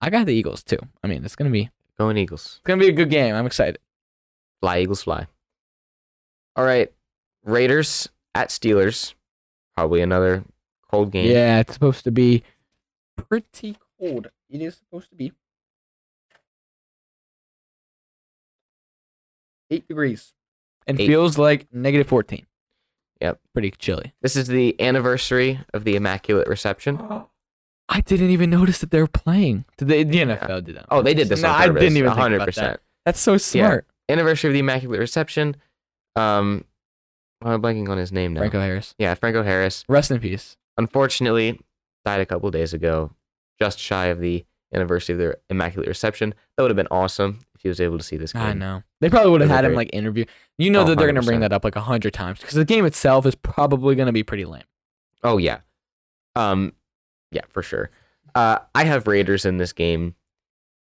[0.00, 0.78] I got the Eagles too.
[1.02, 1.68] I mean, it's gonna be
[1.98, 2.44] Going Eagles.
[2.56, 3.34] it's gonna be a good game.
[3.34, 3.78] I'm excited.
[4.62, 5.26] Fly, Eagles, fly.
[6.58, 6.92] All right.
[7.44, 9.14] Raiders at Steelers.
[9.76, 10.42] Probably another
[10.90, 11.30] cold game.
[11.30, 12.42] Yeah, it's supposed to be
[13.16, 14.26] pretty cold.
[14.50, 15.32] It is supposed to be
[19.70, 20.34] eight degrees
[20.88, 21.06] and Eight.
[21.06, 22.44] feels like negative fourteen.
[23.20, 23.38] Yep.
[23.52, 24.14] pretty chilly.
[24.20, 26.98] This is the anniversary of the Immaculate Reception.
[27.88, 29.64] I didn't even notice that they were playing.
[29.76, 30.86] Did they, the NFL did that.
[30.90, 32.34] Oh, they did this No, I didn't even think 100%.
[32.36, 32.80] about that.
[33.04, 33.86] That's so smart.
[34.08, 35.56] Anniversary of the Immaculate Reception.
[36.18, 36.64] Um,
[37.42, 38.40] I'm blanking on his name now.
[38.40, 38.94] Franco Harris.
[38.98, 39.84] Yeah, Franco Harris.
[39.88, 40.56] Rest in peace.
[40.76, 41.60] Unfortunately,
[42.04, 43.12] died a couple days ago,
[43.60, 44.44] just shy of the
[44.74, 46.34] anniversary of their Immaculate Reception.
[46.56, 48.42] That would have been awesome if he was able to see this game.
[48.42, 48.82] I know.
[49.00, 50.24] They probably would have had him like interview.
[50.58, 52.64] You know Oh, that they're gonna bring that up like a hundred times because the
[52.64, 54.62] game itself is probably gonna be pretty lame.
[55.22, 55.58] Oh yeah,
[56.36, 56.72] um,
[57.30, 57.90] yeah for sure.
[58.34, 60.14] Uh, I have Raiders in this game.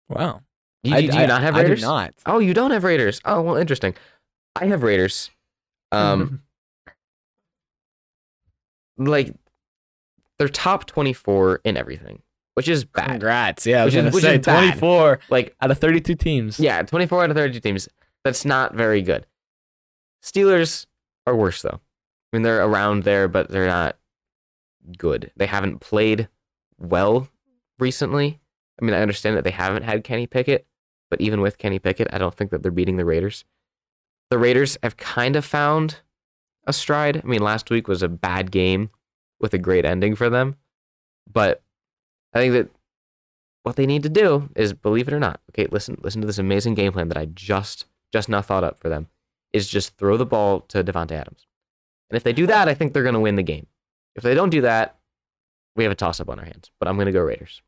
[0.08, 0.42] Wow.
[0.82, 1.82] You, I, do you I- not have I do Raiders?
[1.82, 2.14] not.
[2.26, 3.20] Oh, you don't have Raiders.
[3.24, 3.94] Oh, well, interesting.
[4.56, 5.30] I have Raiders.
[5.92, 6.42] Um,
[8.98, 9.34] like
[10.38, 12.22] they're top twenty-four in everything,
[12.54, 13.08] which is bad.
[13.10, 13.66] Congrats.
[13.66, 14.78] Yeah, I was Which is- gonna which say is bad.
[14.78, 16.60] 24 Like, out of 32 teams.
[16.60, 17.88] yeah, twenty-four out of thirty teams.
[18.24, 19.26] That's not very good.
[20.22, 20.86] Steelers
[21.26, 21.80] are worse though.
[22.32, 23.96] I mean, they're around there, but they're not
[24.98, 25.30] good.
[25.36, 26.28] They haven't played
[26.78, 27.28] well
[27.78, 28.40] recently.
[28.80, 30.66] I mean, I understand that they haven't had Kenny Pickett,
[31.10, 33.44] but even with Kenny Pickett, I don't think that they're beating the Raiders.
[34.30, 36.00] The Raiders have kind of found
[36.66, 37.20] a stride.
[37.22, 38.90] I mean, last week was a bad game
[39.40, 40.56] with a great ending for them,
[41.30, 41.62] but
[42.32, 42.70] I think that
[43.62, 46.38] what they need to do is, believe it or not, okay, listen, listen to this
[46.38, 49.08] amazing game plan that I just just now thought up for them,
[49.52, 51.46] is just throw the ball to Davante Adams,
[52.10, 53.66] and if they do that, I think they're going to win the game.
[54.14, 54.96] If they don't do that,
[55.76, 56.70] we have a toss up on our hands.
[56.78, 57.62] But I'm going to go Raiders.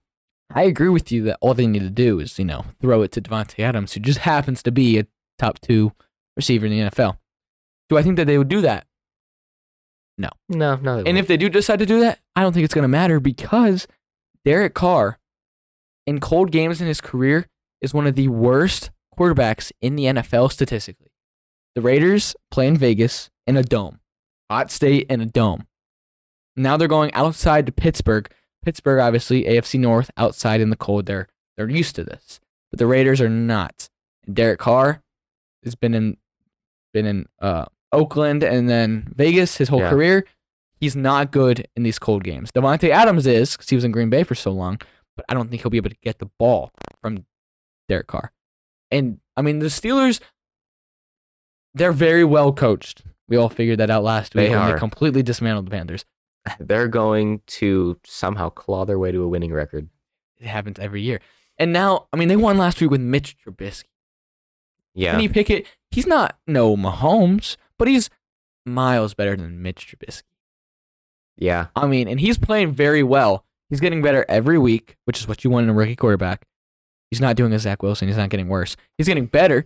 [0.54, 3.12] I agree with you that all they need to do is, you know, throw it
[3.12, 5.06] to Davante Adams, who just happens to be a
[5.38, 5.92] top two
[6.36, 7.18] receiver in the NFL.
[7.88, 8.86] Do I think that they would do that?
[10.18, 11.02] No, no.
[11.02, 12.88] They And if they do decide to do that, I don't think it's going to
[12.88, 13.86] matter because
[14.44, 15.18] Derek Carr,
[16.06, 17.48] in cold games in his career,
[17.80, 21.08] is one of the worst quarterbacks in the NFL statistically.
[21.74, 24.00] The Raiders play in Vegas in a dome,
[24.50, 25.66] hot state in a dome.
[26.56, 28.30] Now they're going outside to Pittsburgh.
[28.64, 31.06] Pittsburgh, obviously, AFC North, outside in the cold.
[31.06, 33.88] They're they're used to this, but the Raiders are not.
[34.26, 35.02] And Derek Carr
[35.64, 36.16] has been in
[36.96, 39.90] been in uh, Oakland and then Vegas his whole Yeah.
[39.90, 40.24] career.
[40.80, 42.50] He's not good in these cold games.
[42.52, 44.78] Davante Adams is because he was in Green Bay for so long,
[45.16, 46.70] but I don't think he'll be able to get the ball
[47.00, 47.24] from
[47.88, 48.32] Derek Carr.
[48.90, 50.20] And I mean, the Steelers,
[51.74, 53.02] they're very well coached.
[53.28, 54.72] We all figured that out last week They when are.
[54.72, 56.04] they completely dismantled the Panthers.
[56.60, 59.88] they're going to somehow claw their way to a winning record.
[60.38, 61.20] It happens every year.
[61.58, 63.84] And now, I mean, they won last week with Mitch Trubisky.
[64.96, 68.10] Yeah, Kenny Pickett, he's not no Mahomes, but he's
[68.64, 70.22] miles better than Mitch Trubisky.
[71.36, 73.44] yeah, I mean, and he's playing very well.
[73.70, 76.46] He's getting better every week, which is what you want in a rookie quarterback.
[77.10, 78.08] He's not doing a Zach Wilson.
[78.08, 78.76] He's not getting worse.
[78.98, 79.64] He's getting better.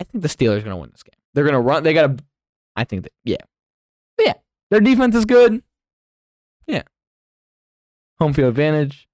[0.00, 1.18] I think the Steelers are going to win this game.
[1.34, 1.82] They're going to run.
[1.82, 2.24] They got to.
[2.76, 3.36] I think that, yeah.
[4.16, 4.34] But yeah.
[4.70, 5.62] Their defense is good.
[6.66, 6.82] Yeah.
[8.18, 9.08] Home field advantage.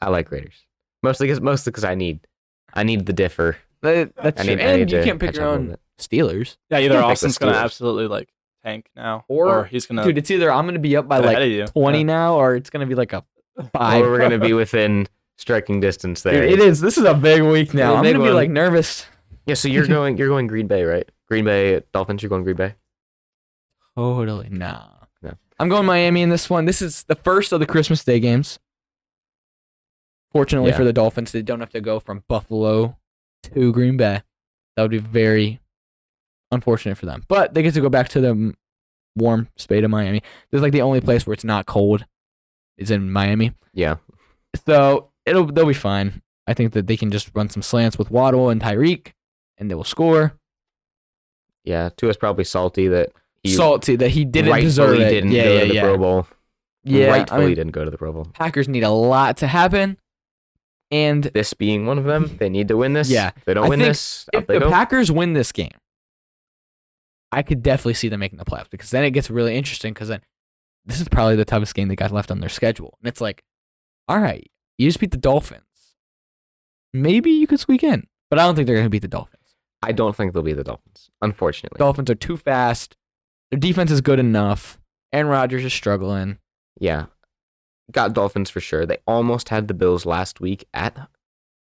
[0.00, 0.66] I like Raiders
[1.02, 2.26] mostly because mostly because I need
[2.74, 3.56] I need the differ.
[3.82, 4.56] That, that's I true.
[4.56, 5.80] need, I And need you to can't pick catch your up a own bit.
[5.98, 6.56] Steelers.
[6.70, 7.62] Yeah, either Can't pick the Austin's gonna Steelers.
[7.62, 8.28] absolutely like
[8.64, 11.18] tank now, Or- or, he's gonna Dude, it's either I'm going to be up by
[11.20, 11.66] get ahead like of you.
[11.66, 12.04] 20 Yeah.
[12.04, 13.24] now or it's going to be like a
[13.72, 14.04] five.
[14.04, 15.06] Or we're gonna be within
[15.36, 16.42] striking distance there.
[16.42, 16.80] Dude, it is.
[16.80, 17.90] This is a big week now.
[17.90, 18.34] It's a I'm big going to be one.
[18.34, 19.06] like nervous.
[19.46, 21.08] Yeah, so you're going you're going Green Bay, right?
[21.28, 22.22] Green Bay Dolphins.
[22.22, 22.74] You're going Green Bay.
[23.96, 24.48] Totally.
[24.50, 24.84] Nah.
[25.22, 25.32] No.
[25.58, 26.64] I'm going Miami in this one.
[26.66, 28.58] This is the first of the Christmas Day games.
[30.32, 30.76] Fortunately Yeah.
[30.76, 32.96] for the Dolphins, they don't have to go from Buffalo
[33.54, 34.22] to Green Bay.
[34.76, 35.60] That would be very
[36.50, 37.24] unfortunate for them.
[37.28, 38.54] But they get to go back to the
[39.16, 40.20] warm state of Miami.
[40.50, 42.04] This is like the only place where it's not cold
[42.76, 43.52] is in Miami.
[43.74, 43.96] Yeah,
[44.66, 46.22] So it'll they'll be fine.
[46.46, 49.12] I think that they can just run some slants with Waddle and Tyreek,
[49.58, 50.34] and they will score.
[51.64, 51.90] yeah.
[51.96, 53.10] Tua's probably salty that
[53.42, 55.10] he Salty that he didn't deserve it.
[55.10, 55.82] didn't yeah, go yeah, to the yeah.
[55.82, 56.26] Pro Bowl.
[56.84, 58.26] Yeah, rightfully I mean, didn't go to the Pro Bowl.
[58.32, 59.98] Packers need a lot to happen,
[60.90, 63.10] and This being one of them, they need to win this.
[63.10, 63.32] Yeah.
[63.36, 64.70] if they don't I win this, if the go.
[64.70, 65.76] Packers win this game,
[67.30, 69.92] I could definitely see them making the playoffs because then it gets really interesting.
[69.92, 70.20] Because then
[70.86, 73.42] this is probably the toughest game they got left on their schedule, and it's like,
[74.08, 75.62] all right, you just beat the Dolphins.
[76.94, 79.34] Maybe you could squeak in, but I don't think they're going to beat the Dolphins.
[79.82, 81.76] I don't think they'll be the Dolphins, unfortunately.
[81.78, 82.96] Dolphins are too fast.
[83.50, 84.78] Their defense is good enough.
[85.12, 86.38] Aaron Rodgers is struggling.
[86.80, 87.06] yeah,
[87.92, 88.86] got Dolphins for sure.
[88.86, 90.96] They almost had the Bills last week at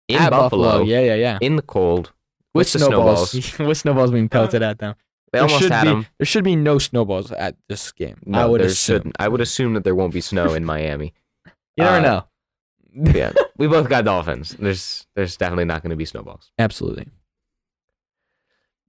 [0.08, 1.38] in At Buffalo, Yeah, yeah, yeah.
[1.40, 2.12] in the cold
[2.54, 3.34] With, the snowballs.
[3.58, 4.94] with snowballs being pelted at them.
[5.32, 6.06] They There almost had be, them.
[6.18, 8.16] There should be no snowballs at this game.
[8.26, 8.96] No, I would there assume.
[8.96, 9.16] shouldn't.
[9.18, 11.14] I would assume that there won't be snow in Miami.
[11.76, 12.24] You never Uh, know.
[13.14, 14.54] yeah, we both got Dolphins.
[14.58, 16.52] There's there's definitely not going to be snowballs.
[16.58, 17.06] Absolutely.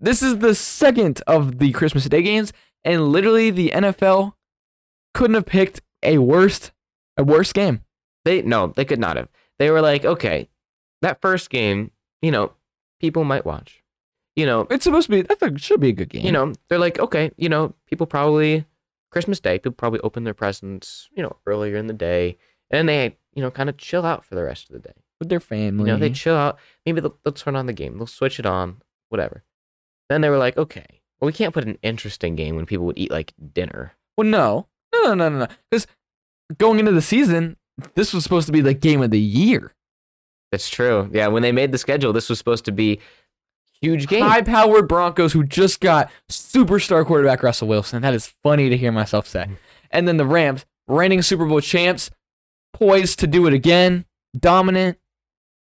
[0.02, 2.52] This is the second of the Christmas Day games,
[2.84, 4.34] and literally the NFL
[5.14, 6.73] couldn't have picked a worst
[7.18, 7.84] a worse game.
[8.26, 9.28] They no, they could not have.
[9.60, 10.50] They were like, okay,
[11.02, 11.92] that first game,
[12.22, 12.54] you know,
[13.00, 13.84] people might watch.
[14.36, 16.26] You know, It's supposed to be that should be a good game.
[16.26, 18.66] you know, they're like, okay, you know, people probably
[19.12, 22.38] Christmas Day, people probably open their presents, you know, earlier in the day,
[22.72, 24.96] and they, you know, kind of chill out for the rest of the day.
[25.20, 25.90] with their family.
[25.90, 26.58] You know, they chill out.
[26.86, 27.98] Maybe they'll, they'll turn on the game.
[27.98, 29.44] They'll switch it on, whatever.
[30.10, 32.98] Then they were like, okay, well, we can't put an interesting game when people would
[32.98, 33.94] eat like dinner.
[34.18, 35.48] well, no, no, no, no, no, no.
[35.70, 35.86] Because
[36.58, 37.58] going into the season,
[37.96, 39.74] this was supposed to be the game of the year.
[40.52, 41.10] That's true.
[41.12, 43.00] Yeah, when they made the schedule, this was supposed to be
[43.82, 44.22] huge game.
[44.24, 48.02] High-powered Broncos who just got superstar quarterback Russell Wilson.
[48.02, 49.44] That is funny to hear myself say.
[49.44, 49.54] Mm-hmm.
[49.92, 52.10] And then the Rams, reigning Super Bowl champs,
[52.74, 54.06] poised to do it again,
[54.38, 54.98] dominant.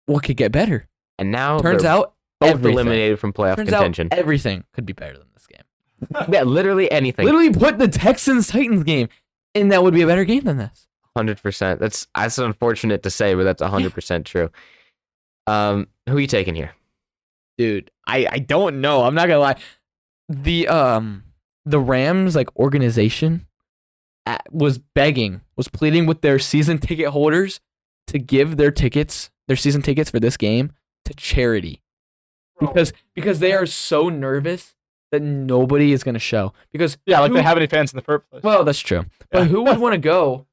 [0.06, 0.88] What could get better?
[1.18, 2.74] And now Turns out both everything.
[2.74, 4.10] eliminated from playoff Turns contention.
[4.12, 6.26] out everything could be better than this game.
[6.34, 7.26] yeah, literally anything.
[7.26, 9.10] Literally put the Texans Titans game,
[9.56, 10.88] and that would be a better game than this.
[11.16, 11.80] Hundred percent.
[11.80, 14.52] That's that's unfortunate to say, but that's hundred percent true.
[15.48, 16.74] Um, who are you taking here?
[17.58, 19.56] dude i i don't know i'm not gonna lie
[20.30, 21.24] the um
[21.66, 23.48] the rams like organization
[24.26, 27.60] uh, was begging was pleading with their season ticket holders
[28.08, 30.72] to give their tickets their season tickets for this game
[31.06, 31.82] to charity
[32.60, 34.75] because because they are so nervous
[35.16, 38.04] that nobody is gonna show because Yeah, like who- they have any fans in the
[38.04, 38.44] first place.
[38.44, 39.46] well that's true but Yeah.
[39.46, 40.46] who would want to go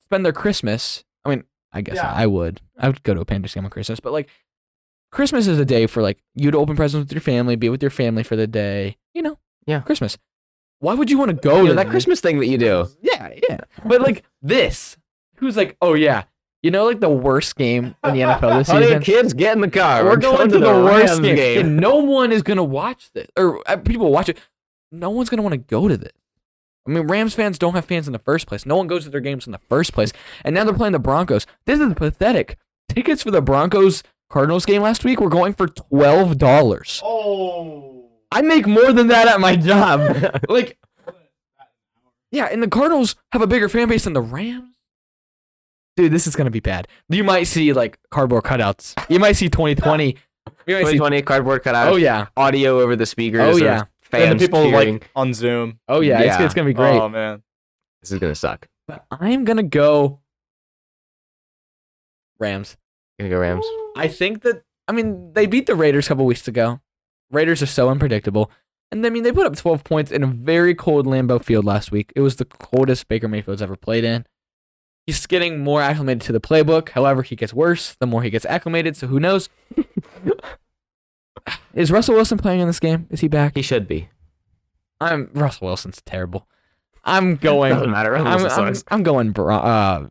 [0.00, 2.12] spend their christmas i mean i guess Yeah.
[2.12, 4.28] i would i would go to a panthers game on christmas but like
[5.12, 7.82] christmas is a day for like you to open presents with your family be with
[7.82, 9.80] your family for the day you know Yeah.
[9.80, 10.18] christmas
[10.80, 11.90] why would you want to go to that this?
[11.90, 12.86] Christmas thing that you do.
[13.02, 14.96] yeah yeah but like this
[15.36, 16.24] who's like oh yeah
[16.62, 19.60] you know like the worst game in the nfl this Honey, season kids, get in
[19.60, 20.04] the car.
[20.04, 21.60] we're going to the, worst Rams game.
[21.60, 24.38] And no one is gonna watch this, or uh, people watch it.
[24.92, 26.12] No one's gonna want to go to this.
[26.86, 28.64] I mean, Rams fans don't have fans in the first place.
[28.66, 30.12] No one goes to their games in the first place,
[30.44, 31.46] and now they're playing the Broncos.
[31.66, 32.58] This is pathetic.
[32.88, 37.00] Tickets for the Broncos Cardinals game last week were going for twelve dollars.
[37.04, 37.96] oh.
[38.32, 40.38] I make more than that at my job.
[40.48, 40.78] like,
[42.30, 44.68] yeah, and the Cardinals have a bigger fan base than the Rams.
[45.96, 46.88] Dude, this is gonna be bad.
[47.08, 48.94] You might see like cardboard cutouts.
[49.08, 50.16] You might see 2020.
[50.66, 51.92] You might see 2020 cardboard cutout.
[51.92, 52.26] Oh yeah.
[52.36, 53.40] audio over the speakers.
[53.42, 53.84] Oh, yeah.
[54.12, 54.94] And the people cheering.
[54.94, 55.78] like on Zoom.
[55.88, 56.94] Oh yeah, It's, it's gonna be great.
[56.98, 57.42] Oh man.
[58.00, 58.68] This is gonna suck.
[58.88, 60.20] But I'm gonna go
[62.38, 62.76] Rams.
[63.18, 63.66] Gonna go Rams.
[63.96, 66.80] I think that I mean they beat the Raiders a couple weeks ago.
[67.30, 68.50] Raiders are so unpredictable.
[68.90, 71.92] And I mean they put up 12 points in a very cold Lambeau Field last
[71.92, 72.12] week.
[72.16, 74.26] It was the coldest Baker Mayfield's ever played in.
[75.10, 76.90] He's getting more acclimated to the playbook.
[76.90, 79.48] However, he gets worse the more he gets acclimated, so who knows?
[81.74, 83.08] Is Russell Wilson playing in this game?
[83.10, 83.56] Is he back?
[83.56, 84.08] He should be.
[85.00, 86.46] I'm Russell Wilson's terrible.
[87.04, 88.16] I'm going Doesn't matter.
[88.16, 88.74] I'm, I'm.
[88.86, 90.08] I'm going uh,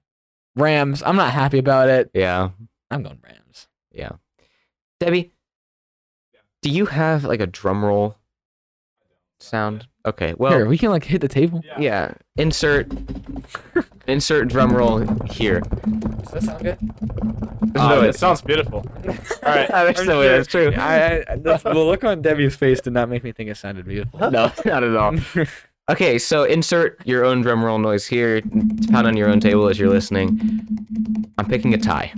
[0.57, 1.01] Rams.
[1.05, 2.11] I'm not happy about it.
[2.13, 2.49] Yeah,
[2.91, 3.69] I'm going Rams.
[3.93, 4.11] yeah.
[4.99, 5.31] Debbie,
[6.61, 8.17] do you have like a drum roll
[9.39, 9.87] sound?
[10.05, 10.33] Okay.
[10.37, 11.61] Well, Here, we can like hit the table.
[11.77, 12.13] yeah.
[12.37, 12.87] Insert.
[14.07, 15.59] insert drum roll here.
[15.61, 16.77] Does that sound good?
[17.75, 18.15] Oh, do it it.
[18.15, 18.77] sounds beautiful.
[19.05, 19.67] All right.
[19.69, 20.27] That's the way.
[20.29, 20.71] That's true.
[20.75, 23.85] I, I the, the look on Debbie's face did not make me think it sounded
[23.85, 24.19] beautiful.
[24.31, 25.15] no, not at all.
[25.89, 28.43] Okay, so insert your own drum roll noise here.
[28.91, 30.39] Pound on your own table as you're listening.
[31.39, 32.13] I'm picking a tie.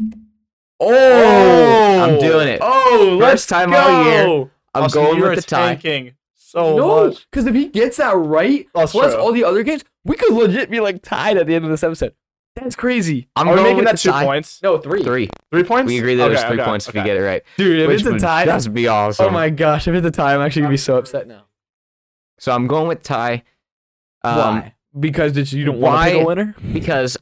[0.82, 2.00] Oh, oh!
[2.04, 2.60] I'm doing it.
[2.62, 4.50] Oh, First time all year.
[4.74, 5.76] I'm Austin, going with the tie.
[5.76, 6.12] tanking
[6.52, 7.26] so no, much.
[7.32, 9.22] because if he gets that right, That's plus true.
[9.22, 11.84] all the other games, we could legit be like tied at the end of this
[11.84, 12.14] episode.
[12.56, 13.30] That's crazy.
[13.38, 14.26] I'm Are we going making with that the two tie.
[14.26, 14.62] points?
[14.62, 15.04] No, three.
[15.04, 15.30] Three.
[15.52, 15.88] Three points?
[15.88, 17.00] We agree that okay, there's three okay, points if okay.
[17.00, 17.44] you get it right.
[17.56, 19.28] Dude, if Which it's a would tie, just be awesome.
[19.28, 21.46] oh my gosh, if it's a tie, I'm actually gonna be so upset now.
[22.40, 23.44] So I'm going with tie.
[24.24, 24.76] Um, Why?
[25.00, 26.56] Because it's, you don't want to why- pick a winner?
[26.74, 27.18] Because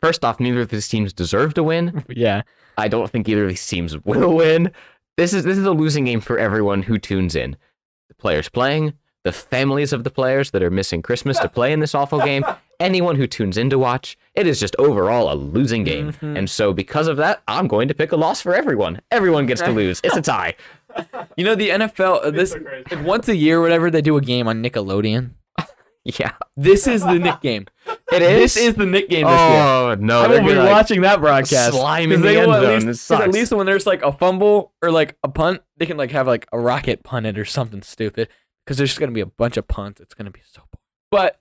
[0.00, 2.04] first off, neither of these teams deserve to win.
[2.08, 2.42] Yeah.
[2.76, 4.72] I don't think either of these teams will win.
[5.16, 7.56] This is this is a losing game for everyone who tunes in.
[8.18, 8.94] The players playing,
[9.24, 12.44] the families of the players that are missing Christmas to play in this awful game,
[12.80, 14.16] anyone who tunes in to watch.
[14.34, 16.12] It is just overall a losing game.
[16.12, 16.38] Mhm.
[16.38, 19.00] And so because of that, I'm going to pick a loss for everyone.
[19.10, 20.00] Everyone gets to lose.
[20.02, 20.54] It's a tie.
[21.36, 24.48] You know the NFL uh, this so once a year whatever they do a game
[24.48, 25.32] on Nickelodeon.
[26.20, 26.32] Yeah.
[26.56, 27.66] This is the Nick game.
[28.12, 28.54] It is.
[28.54, 29.60] This is the Nick game this year.
[29.60, 30.20] Oh no!
[30.22, 31.72] I will be gonna, like, watching that broadcast.
[31.72, 32.72] slime 'Cause the they end will at zone.
[32.74, 33.22] least- It 'cause sucks.
[33.24, 36.28] At least when there's like a fumble or like a punt, they can like have
[36.28, 38.28] like a rocket punt it or something stupid.
[38.64, 40.00] Because there's just gonna be a bunch of punts.
[40.00, 40.62] It's gonna be so.
[41.10, 41.40] But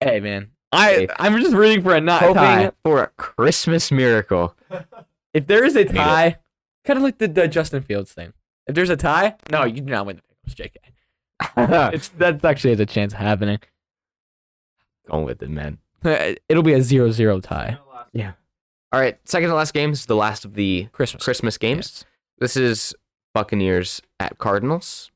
[0.00, 1.08] hey, man, I Hey.
[1.18, 2.72] I'm just rooting for a not hoping tie.
[2.82, 4.54] for a Christmas miracle.
[5.34, 5.94] If there is a it.
[5.94, 6.38] tie,
[6.86, 8.32] kind of like the, the Justin Fields thing.
[8.66, 10.76] If there's a tie, no, you do not win the pickles, JK.
[11.56, 13.60] It's that's actually has a chance of happening.
[15.08, 15.78] Going with it, man.
[16.48, 17.78] It'll be a 0-0 tie.
[18.12, 18.32] Yeah.
[18.92, 19.92] All right, second to last game.
[19.92, 21.22] Is the last of the Christmas.
[21.22, 21.76] Christmas games.
[21.76, 22.04] Yes.
[22.38, 22.94] This is
[23.34, 25.10] Buccaneers at Cardinals.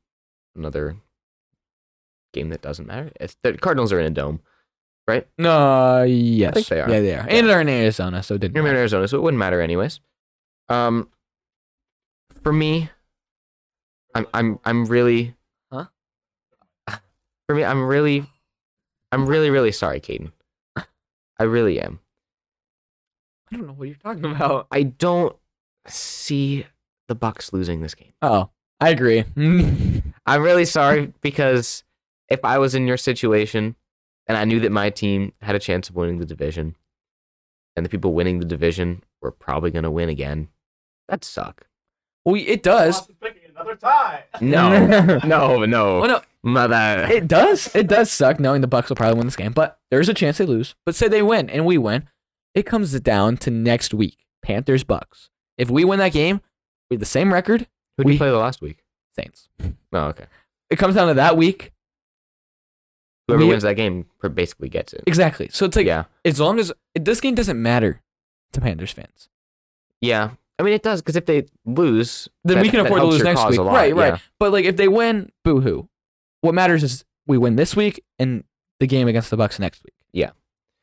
[0.54, 0.96] Another
[2.32, 3.10] game that doesn't matter.
[3.20, 4.40] It's, the Cardinals are in a dome.
[5.08, 5.26] Right?
[5.36, 6.68] No, yes.
[6.68, 6.88] they are.
[6.88, 7.26] Yeah, they are.
[7.28, 8.76] And they're in Arizona, so it didn't You're in.
[8.76, 10.00] Arizona, so it wouldn't matter anyways.
[10.68, 11.08] Um,
[12.42, 12.90] for me,
[14.14, 15.32] I'm I'm I'm really, Huh?
[17.52, 18.24] For me, I'm really,
[19.12, 20.32] I'm really really sorry, Caden.
[21.38, 22.00] I really am.
[23.52, 24.68] I don't know what you're talking about.
[24.70, 25.36] I don't
[25.86, 26.64] see
[27.08, 28.14] the Bucks losing this game.
[28.22, 28.48] Oh,
[28.80, 29.26] I agree.
[30.24, 31.84] I'm really sorry because
[32.30, 33.76] if I was in your situation
[34.26, 36.74] and I knew that my team had a chance of winning the division,
[37.76, 40.48] and the people winning the division were probably going to win again,
[41.06, 41.66] that'd suck.
[42.24, 43.06] well, it does.
[43.82, 45.26] Picking another tie.
[45.26, 45.98] No, no, no.
[46.00, 47.06] Well, no, Mother.
[47.10, 47.74] it does.
[47.74, 50.38] It does suck knowing the Bucks will probably win this game, but there's a chance
[50.38, 50.74] they lose.
[50.86, 52.08] But say they win and we win,
[52.54, 55.28] it comes down to next week: Panthers Bucks.
[55.58, 56.40] If we win that game,
[56.90, 57.66] we have the same record.
[57.96, 58.78] Who did we- you play the last week?
[59.16, 59.48] Saints.
[59.94, 60.24] Oh, okay.
[60.70, 61.70] It comes down to that week.
[63.28, 65.04] Whoever We- wins that game basically gets it.
[65.06, 65.48] Exactly.
[65.52, 68.00] So it's like yeah, as long as this game doesn't matter
[68.54, 69.28] to Panthers fans,
[70.00, 70.30] yeah.
[70.58, 73.22] I mean, it does because if they lose, then that- we can afford to lose
[73.24, 73.58] next week.
[73.58, 74.12] lot, Right, right.
[74.14, 74.18] yeah.
[74.38, 75.88] But like if they win, boo hoo.
[76.42, 78.44] What matters is we win this week and
[78.80, 79.94] the game against the Bucks next week.
[80.12, 80.30] Yeah.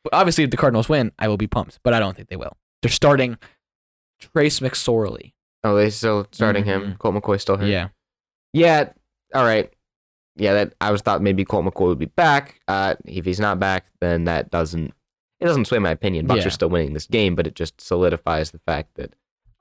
[0.04, 2.36] But obviously, if the Cardinals win, I will be pumped, but I don't think they
[2.36, 2.56] will.
[2.82, 3.36] They're starting
[4.18, 5.32] Trace McSorley.
[5.64, 6.82] Oh, they still starting him.
[6.94, 6.98] Mhm.
[6.98, 7.68] Colt McCoy still here.
[7.68, 7.88] Yeah.
[8.52, 8.92] Yeah.
[9.34, 9.70] All right.
[10.36, 12.60] Yeah, that I was thought maybe Colt McCoy would be back.
[12.66, 14.94] Uh, if he's not back, then that doesn't
[15.40, 16.26] it doesn't sway my opinion.
[16.26, 16.46] Bucks Yeah.
[16.48, 19.14] are still winning this game, but it just solidifies the fact that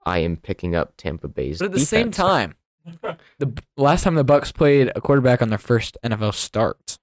[0.05, 1.59] I am picking up Tampa Bay's.
[1.59, 2.55] But at the same time,
[3.39, 6.97] the last time the Bucks played a quarterback on their first NFL start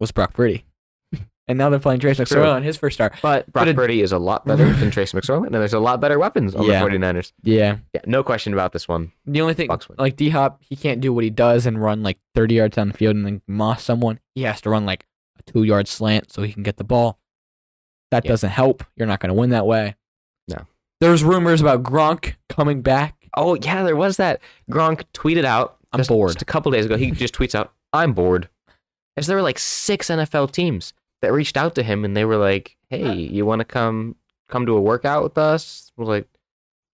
[0.00, 0.64] was Brock Purdy.
[1.48, 2.24] and now they're playing Trace True.
[2.26, 3.12] McSorley on his first start.
[3.22, 5.78] but Brock but it- Purdy is a lot better than Trace McSorley, and there's a
[5.78, 6.82] lot better weapons on Yeah.
[6.82, 7.32] the 49ers.
[7.42, 7.76] Yeah.
[7.94, 9.12] Yeah, no question about this one.
[9.26, 9.68] The only thing,
[9.98, 12.88] like D Hop, he can't do what he does and run like 30 yards down
[12.88, 14.18] the field and then moss someone.
[14.34, 15.04] He has to run like
[15.38, 17.18] a two yard slant so he can get the ball.
[18.10, 18.30] That Yeah.
[18.32, 18.84] doesn't help.
[18.96, 19.94] You're not going to win that way.
[21.02, 23.28] There's rumors about Gronk coming back.
[23.36, 24.40] Oh yeah, there was that.
[24.70, 25.78] Gronk tweeted out.
[25.92, 26.34] I'm just, bored.
[26.34, 28.48] Just a couple days ago, he just tweets out, "I'm bored."
[29.16, 32.36] As there were like six NFL teams that reached out to him, and they were
[32.36, 34.14] like, "Hey, you want to come
[34.48, 36.28] come to a workout with us?" We're like,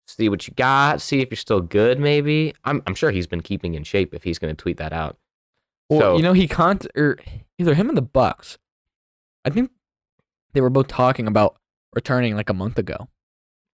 [0.05, 1.01] "See what you got.
[1.01, 1.99] See if you're still good.
[1.99, 4.93] Maybe." I'm I'm sure he's been keeping in shape if he's going to tweet that
[4.93, 5.17] out.
[5.89, 7.17] Well, So- you know, he con or er,
[7.57, 8.59] either him and the Bucks.
[9.43, 9.71] I think
[10.53, 11.57] they were both talking about
[11.95, 13.07] returning like a month ago,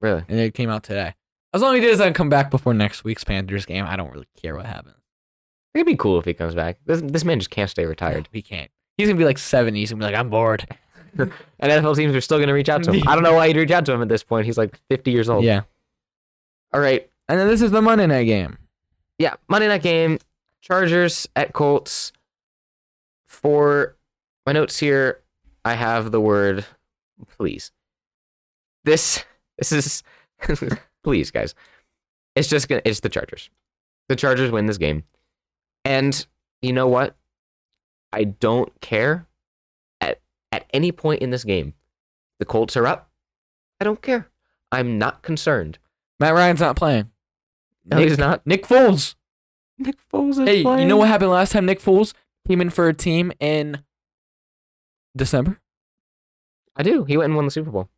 [0.02, 0.24] Really?
[0.28, 1.14] and it came out today.
[1.54, 4.28] As long as he doesn't come back before next week's Panthers game, I don't really
[4.42, 4.96] care what happens.
[5.74, 6.78] It'd be cool if he comes back.
[6.86, 8.28] This this man just can't stay retired.
[8.32, 8.70] He can't.
[8.98, 9.80] He's gonna be like seventy.
[9.80, 10.68] He's gonna be like, I'm bored.
[11.18, 11.30] And
[11.60, 13.04] NFL teams are still going to reach out to him.
[13.08, 14.46] I don't know why he'd reach out to him at this point.
[14.46, 15.44] He's like 50 years old.
[15.44, 15.64] Yeah.
[16.74, 17.08] All right.
[17.28, 18.58] And then this is the Monday night game.
[19.20, 20.20] yeah, Monday night game,
[20.62, 22.14] Chargers at Colts.
[23.28, 23.98] For
[24.46, 25.20] my notes here,
[25.66, 26.66] I have the word
[27.38, 27.72] please.
[28.86, 29.26] This
[29.70, 30.04] this
[30.50, 30.70] is
[31.04, 31.56] please guys.
[32.36, 33.50] It's just gonna it's the Chargers.
[34.10, 35.04] The Chargers win this game.
[35.86, 36.26] And
[36.62, 37.16] you know what?
[38.12, 39.28] I don't care
[40.00, 41.74] at at any point in this game.
[42.40, 43.10] The Colts are up.
[43.80, 44.30] I don't care.
[44.72, 45.80] I'm not concerned.
[46.20, 47.10] Matt Ryan's not playing.
[47.86, 48.46] No, Nick, he's not.
[48.46, 49.16] Nick Foles.
[49.78, 52.14] Nick Foles is Hey, you know what happened last time Nick Foles
[52.48, 53.84] came in for a team in
[55.16, 55.60] December?
[56.76, 57.04] I do.
[57.06, 57.90] He went and won the Super Bowl.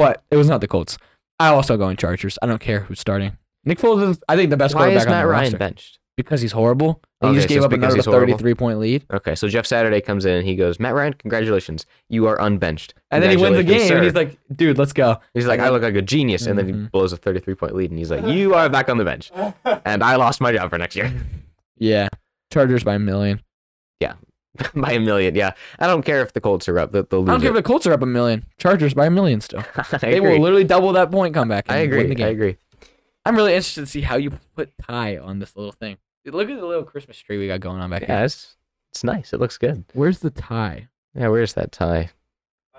[0.00, 0.98] But it was not the Colts.
[1.38, 2.38] I also go in Chargers.
[2.42, 3.36] I don't care who's starting.
[3.64, 5.58] Nick Foles is, I think, the best Why quarterback is Matt on the Ryan roster
[5.58, 5.98] benched?
[6.16, 7.00] because he's horrible.
[7.22, 8.32] And Okay, he just so gave it's up because another he's horrible?
[8.38, 9.04] 33 point lead.
[9.12, 11.86] Okay, so Jeff Saturday comes in and he goes, Matt Ryan, congratulations.
[12.08, 12.94] You are unbenched.
[13.10, 15.18] And then he wins the game, Congratulations, and he's like, dude, let's go.
[15.34, 16.46] he's like, I look like a genius.
[16.46, 16.90] And then he Mhm.
[16.90, 19.30] blows a 33 point lead and he's like, You are back on the bench.
[19.84, 21.12] And I lost my job for next year
[21.78, 22.08] Yeah.
[22.52, 23.40] Chargers by a million.
[24.74, 25.34] by a million.
[25.34, 25.52] Yeah.
[25.78, 26.92] I don't care if the Colts are up.
[26.92, 27.42] They'll, they'll I don't lose.
[27.42, 28.44] care if the Colts are up a million.
[28.58, 29.62] Chargers by a million still.
[30.00, 30.32] They agree.
[30.32, 31.66] will literally double that point comeback.
[31.68, 32.06] And I Win agree.
[32.06, 32.26] the game.
[32.26, 32.56] I agree.
[33.24, 35.98] I'm really interested to see how you put tie on this little thing.
[36.26, 38.24] Look at the little Christmas tree we got going on back Yeah, here.
[38.24, 38.56] it's,
[38.92, 39.32] it's nice.
[39.32, 39.84] It looks good.
[39.94, 40.88] Where's the tie?
[41.14, 42.10] Yeah, where's that tie?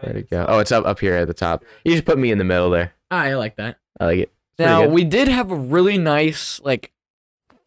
[0.03, 0.45] There you go.
[0.47, 1.63] Oh, it's up up here at the top.
[1.85, 2.93] You just put me in the middle there.
[3.11, 3.77] Ah, I like that.
[3.99, 4.31] I like it.
[4.57, 6.91] It's Now we did have a really nice like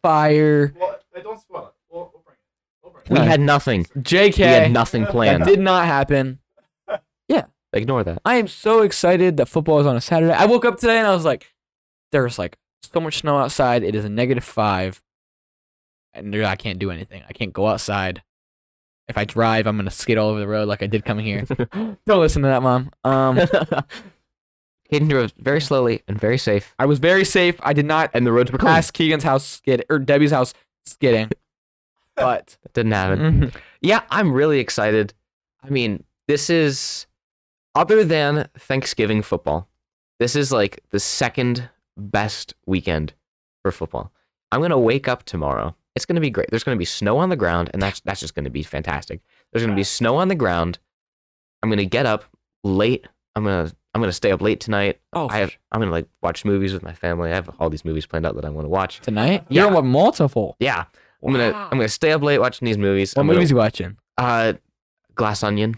[0.01, 0.73] fire.
[0.79, 1.73] Well, don't spoil it.
[1.89, 2.83] We'll, we'll bring it.
[2.83, 3.85] We'll bring we had nothing.
[3.85, 4.37] JK.
[4.37, 5.43] We had nothing planned.
[5.43, 6.39] that did not happen.
[7.27, 7.45] Yeah.
[7.73, 8.21] Ignore that.
[8.23, 10.31] I am so excited that football is on a Saturday.
[10.31, 11.51] I woke up today and I was like,
[12.11, 13.83] there's like so much snow outside.
[13.83, 15.01] It is a negative five.
[16.13, 17.23] And I can't do anything.
[17.27, 18.21] I can't go outside.
[19.07, 21.43] If I drive, I'm gonna skid all over the road like I did coming here.
[22.05, 22.91] Don't listen to that, mom.
[23.03, 23.37] Um,
[24.89, 27.55] Hayden drove very slowly and very safe, I was very safe.
[27.59, 28.73] I did not and the roads were clean.
[28.73, 30.53] pass Keegan's house skid or Debbie's house
[30.85, 31.31] skidding.
[32.15, 33.19] But didn't happen.
[33.19, 33.57] Mm-hmm.
[33.81, 35.13] Yeah, I'm really excited.
[35.63, 37.07] I mean, this is
[37.75, 39.67] other than Thanksgiving football.
[40.19, 43.13] This is like the second best weekend
[43.63, 44.11] for football.
[44.51, 45.75] I'm gonna wake up tomorrow.
[45.95, 46.49] It's gonna be great.
[46.49, 49.21] There's gonna be snow on the ground, and that's that's just gonna be fantastic.
[49.51, 50.79] There's gonna be snow on the ground.
[51.61, 52.23] I'm gonna get up
[52.63, 53.07] late.
[53.35, 54.99] I'm gonna I'm gonna stay up late tonight.
[55.13, 57.31] oh, I have I'm gonna like watch movies with my family.
[57.31, 58.99] I have all these movies planned out that I want to watch.
[59.01, 59.45] tonight.
[59.49, 59.63] Yeah.
[59.67, 60.55] You're on multiple.
[60.59, 60.85] Yeah,
[61.23, 61.69] I'm gonna Wow.
[61.71, 63.13] I'm gonna stay up late watching these movies.
[63.13, 63.97] What I'm gonna- movies you watching?
[64.17, 64.53] Uh,
[65.15, 65.75] Glass Onion.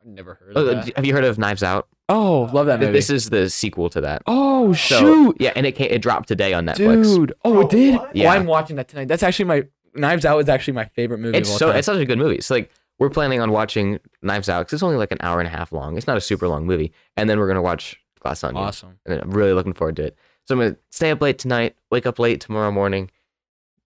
[0.00, 1.88] I've never heard Uh, have you heard of Knives Out?
[2.08, 2.92] Oh, love that movie.
[2.92, 4.22] This is the sequel to that.
[4.26, 7.04] oh So, shoot, Yeah, and it came, it dropped today on Netflix.
[7.04, 7.32] dude.
[7.44, 8.00] Oh, it did.
[8.12, 8.26] Yeah.
[8.32, 9.08] Oh, I'm watching that tonight.
[9.08, 9.64] That's actually my
[9.94, 11.38] Knives Out is actually my favorite movie.
[11.38, 11.76] It's of all so time.
[11.76, 12.36] it's such a good movie.
[12.36, 15.46] It's like we're planning on watching Knives Out because it's only like an hour and
[15.46, 15.96] a half long.
[15.96, 18.64] It's not a super long movie, and then we're gonna watch Glass Onion.
[18.64, 18.98] awesome.
[19.06, 20.16] And I'm really looking forward to it.
[20.46, 23.10] So I'm gonna stay up late tonight, wake up late tomorrow morning,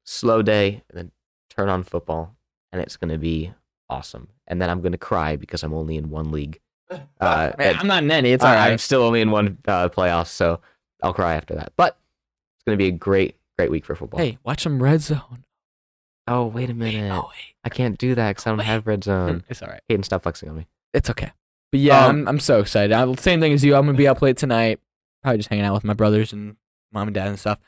[0.06, 1.10] slow day, and then
[1.50, 2.34] turn on football,
[2.72, 3.52] and it's gonna be
[3.90, 4.28] awesome.
[4.46, 6.60] And then I'm gonna cry because I'm only in one league.
[7.20, 8.30] Uh, Man, at- I'm not in any.
[8.32, 8.70] It's all right.
[8.70, 10.60] I'm still only in one uh, playoff, so
[11.02, 11.72] I'll cry after that.
[11.76, 11.98] But
[12.56, 14.20] it's gonna be a great, great week for football.
[14.20, 15.44] Hey, watch some Red Zone.
[16.28, 17.54] oh wait a minute, Oh wait.
[17.64, 18.66] I can't do that because I don't wait.
[18.66, 19.42] have red zone.
[19.48, 19.80] It's all right.
[19.88, 20.66] Hayden, stop flexing on me.
[20.94, 21.32] It's okay.
[21.72, 22.92] But yeah, Um, I'm I'm so excited.
[22.92, 23.74] I, same thing as you.
[23.74, 24.78] I'm gonna be up late tonight.
[25.22, 26.56] Probably just hanging out with my brothers and
[26.92, 27.58] mom and dad and stuff.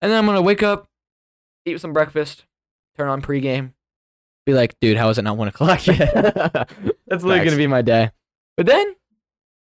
[0.00, 0.88] And then I'm gonna wake up,
[1.64, 2.44] eat some breakfast,
[2.96, 3.72] turn on pregame,
[4.46, 5.98] be like, dude, how is it not one o'clock yet?
[6.14, 6.74] That's
[7.08, 7.44] literally Facts.
[7.50, 8.10] gonna be my day.
[8.56, 8.94] But then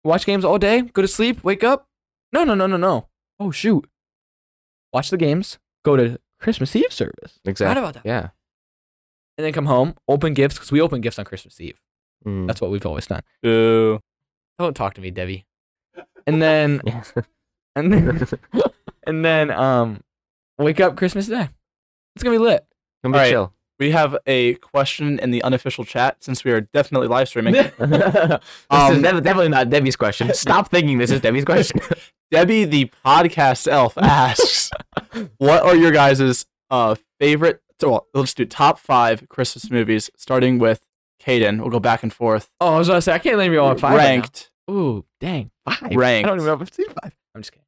[0.03, 1.87] watch games all day, go to sleep, wake up.
[2.31, 3.07] No, no, no, no, no.
[3.39, 3.87] Oh shoot.
[4.91, 7.39] Watch the games, go to Christmas Eve service.
[7.45, 7.79] Exactly.
[7.81, 8.05] about that.
[8.05, 8.29] Yeah.
[9.37, 11.79] And then come home, open gifts, because we open gifts on Christmas Eve.
[12.25, 12.45] Mm.
[12.47, 13.21] That's what we've always done.
[13.41, 13.99] Boo.
[14.59, 15.45] Don't talk to me, Debbie.
[16.27, 16.81] And then
[17.75, 18.27] and then
[19.07, 20.01] and then um
[20.57, 21.49] wake up Christmas Day.
[22.15, 22.65] It's gonna be lit.
[23.03, 23.29] Come be All right.
[23.31, 23.53] chill.
[23.79, 27.53] We have a question in the unofficial chat since we are definitely live streaming.
[27.53, 28.39] this is
[28.69, 30.33] Um, definitely not Debbie's question.
[30.33, 31.81] Stop thinking this is Debbie's question.
[32.31, 34.71] Debbie, the podcast elf, asks,
[35.37, 37.61] "What are your guys' uh, favorite?
[37.81, 40.81] So well, let's do top five Christmas movies, starting with
[41.21, 41.59] Caden.
[41.59, 42.51] We'll go back and forth.
[42.61, 43.97] Oh, I was gonna say I can't name you all five.
[43.97, 45.51] right ranked, Ooh, dang.
[45.65, 45.95] Five.
[45.95, 46.25] ranked.
[46.27, 47.13] I don't even know if I've seen five.
[47.35, 47.65] I'm just kidding.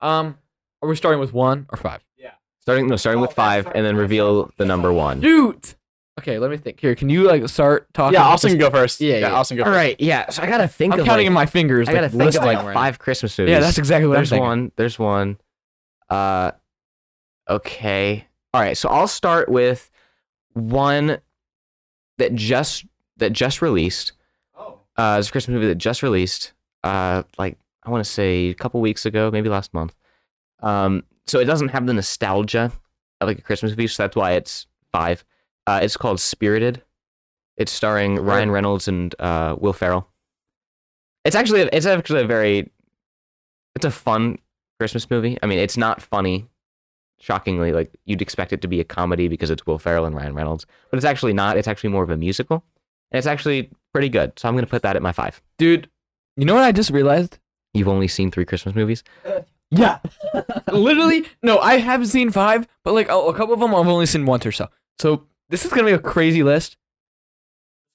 [0.00, 0.38] Um
[0.82, 2.02] are we starting with one or five?
[2.62, 5.20] Starting no, starting with five, and then reveal the number one.
[5.20, 5.76] Shoot.
[6.18, 6.78] Okay, let me think.
[6.78, 8.14] Here, can you like start talking?
[8.14, 9.00] Yeah, Austin can go first.
[9.00, 9.32] Yeah, yeah.
[9.32, 9.76] Austin go All first.
[9.76, 10.00] right.
[10.00, 10.28] Yeah.
[10.30, 11.88] So I gotta think I'm of counting like, in my fingers.
[11.88, 13.52] I gotta like, think of like right five Christmas movies.
[13.52, 14.48] Yeah, that's exactly what there's I'm thinking.
[14.48, 14.72] one.
[14.76, 15.38] There's one.
[16.10, 16.52] Uh,
[17.48, 18.26] okay.
[18.52, 18.76] All right.
[18.76, 19.90] So I'll start with
[20.52, 21.18] one
[22.18, 22.84] that just
[23.16, 24.12] that just released.
[24.54, 24.80] Oh.
[24.96, 26.52] Uh, it's a Christmas movie that just released.
[26.84, 29.94] Uh, like I want to say a couple weeks ago, maybe last month.
[30.60, 32.72] Um, so it doesn't have the nostalgia
[33.20, 35.24] of like a Christmas movie, so that's why it's five.
[35.66, 36.82] Uh, it's called Spirited.
[37.56, 40.08] It's starring Ryan Reynolds and uh, Will Ferrell.
[41.24, 42.70] It's actually it's actually a very
[43.76, 44.38] it's a fun
[44.80, 45.38] Christmas movie.
[45.42, 46.48] I mean, it's not funny.
[47.20, 50.34] Shockingly, like you'd expect it to be a comedy because it's Will Ferrell and Ryan
[50.34, 51.56] Reynolds, but it's actually not.
[51.56, 52.64] It's actually more of a musical,
[53.12, 54.36] and it's actually pretty good.
[54.36, 55.40] So I'm gonna put that at my five.
[55.56, 55.88] Dude,
[56.36, 57.38] you know what I just realized?
[57.74, 59.04] You've only seen three Christmas movies.
[59.72, 59.98] Yeah.
[60.72, 64.06] Literally, no, I have seen five, but like a, a couple of them I've only
[64.06, 64.68] seen once or so.
[64.98, 66.76] So this is gonna be a crazy list.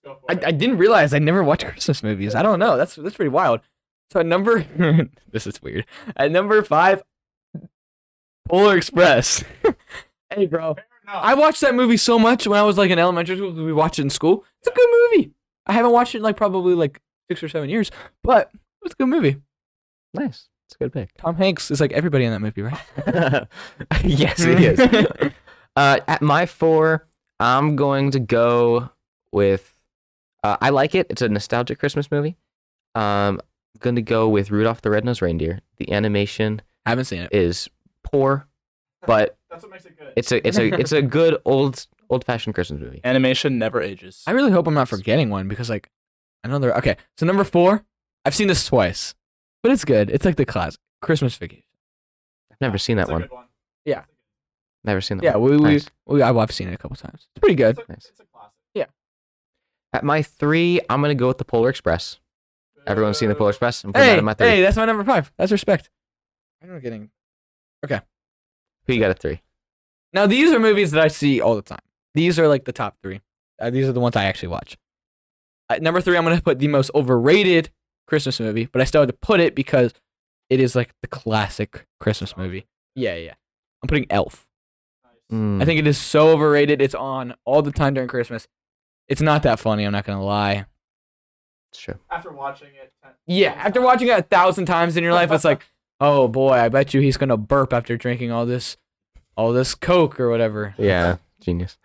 [0.06, 2.34] I, I didn't realize I never watched Christmas movies.
[2.34, 2.78] I don't know.
[2.78, 3.62] That's that's pretty wild.
[4.12, 4.66] So at number
[5.32, 5.86] this is weird.
[6.16, 7.04] At number five,
[8.50, 9.44] Polar Express.
[10.34, 10.76] hey, bro.
[11.08, 13.54] I watched that movie so much when I was like in elementary school.
[13.54, 14.44] We watched it in school.
[14.60, 15.32] It's a good movie.
[15.66, 17.00] I haven't watched it in like probably like
[17.30, 17.92] six or seven years,
[18.24, 18.52] but
[18.84, 19.38] it's a good movie.
[20.14, 20.50] Nice.
[20.68, 21.14] It's a good pick.
[21.18, 23.48] Tom Hanks is like everybody in that movie, right?
[24.04, 25.32] yes, it is.
[25.78, 27.08] uh, at my four,
[27.40, 28.90] I'm going to go
[29.32, 29.74] with.
[30.44, 31.08] Uh, I like it.
[31.10, 32.36] It's a nostalgic Christmas movie.
[32.96, 35.62] Um, I'm going to go with Rudolph the Red-Nosed Reindeer.
[35.78, 37.30] The animation I haven't seen it.
[37.32, 37.70] is
[38.04, 38.46] poor,
[39.06, 40.12] but That's what makes it good.
[40.18, 43.00] it's a it's a it's a good old old fashioned Christmas movie.
[43.06, 44.24] Animation never ages.
[44.28, 45.90] I really hope I'm not forgetting one because like
[46.44, 46.98] I know they're okay.
[47.18, 47.86] So number four,
[48.26, 49.16] I've seen this twice,
[49.64, 50.10] but it's good.
[50.10, 51.64] It's like the classic Christmas Vacation.
[52.52, 53.28] I've never seen that one.
[53.86, 54.04] Yeah.
[54.84, 55.52] Never seen that Yeah, one.
[55.52, 55.88] we, Nice.
[56.06, 57.28] we, we I've seen it a couple times.
[57.36, 57.78] It's pretty good.
[57.90, 58.08] Nice.
[58.10, 58.52] It's a classic.
[58.74, 58.86] Yeah.
[59.94, 62.20] At my three, I'm gonna go with the Polar Express.
[62.86, 63.84] Everyone's seen the Polar Express?
[63.84, 64.48] I'm putting that Hey, my three.
[64.48, 65.32] hey, that's my number five.
[65.38, 65.90] That's respect.
[66.64, 67.10] I'm not getting.
[67.90, 69.42] Who you got at three?
[70.14, 71.82] Now these are movies that I see all the time.
[72.14, 73.20] These are like the top three.
[73.60, 74.78] Uh, these are the ones I actually watch.
[75.70, 77.70] At number three, I'm gonna put the most overrated
[78.08, 79.94] Christmas movie, but I still had to put it because
[80.50, 82.66] it is like the classic Christmas movie.
[82.96, 83.34] Yeah, yeah.
[83.84, 84.48] I'm putting Elf.
[85.32, 86.82] Mm, I think it is so overrated.
[86.82, 88.48] It's on all the time during Christmas.
[89.10, 89.84] It's not that funny.
[89.84, 90.66] I'm not gonna lie.
[91.72, 91.96] it's true.
[92.10, 92.94] After watching it.
[93.26, 95.66] Yeah, after watching it a thousand times in your life, it's like,
[96.00, 98.78] oh boy, I bet you he's gonna burp after drinking all this,
[99.36, 100.76] all this Coke or whatever.
[100.78, 101.78] Yeah, genius.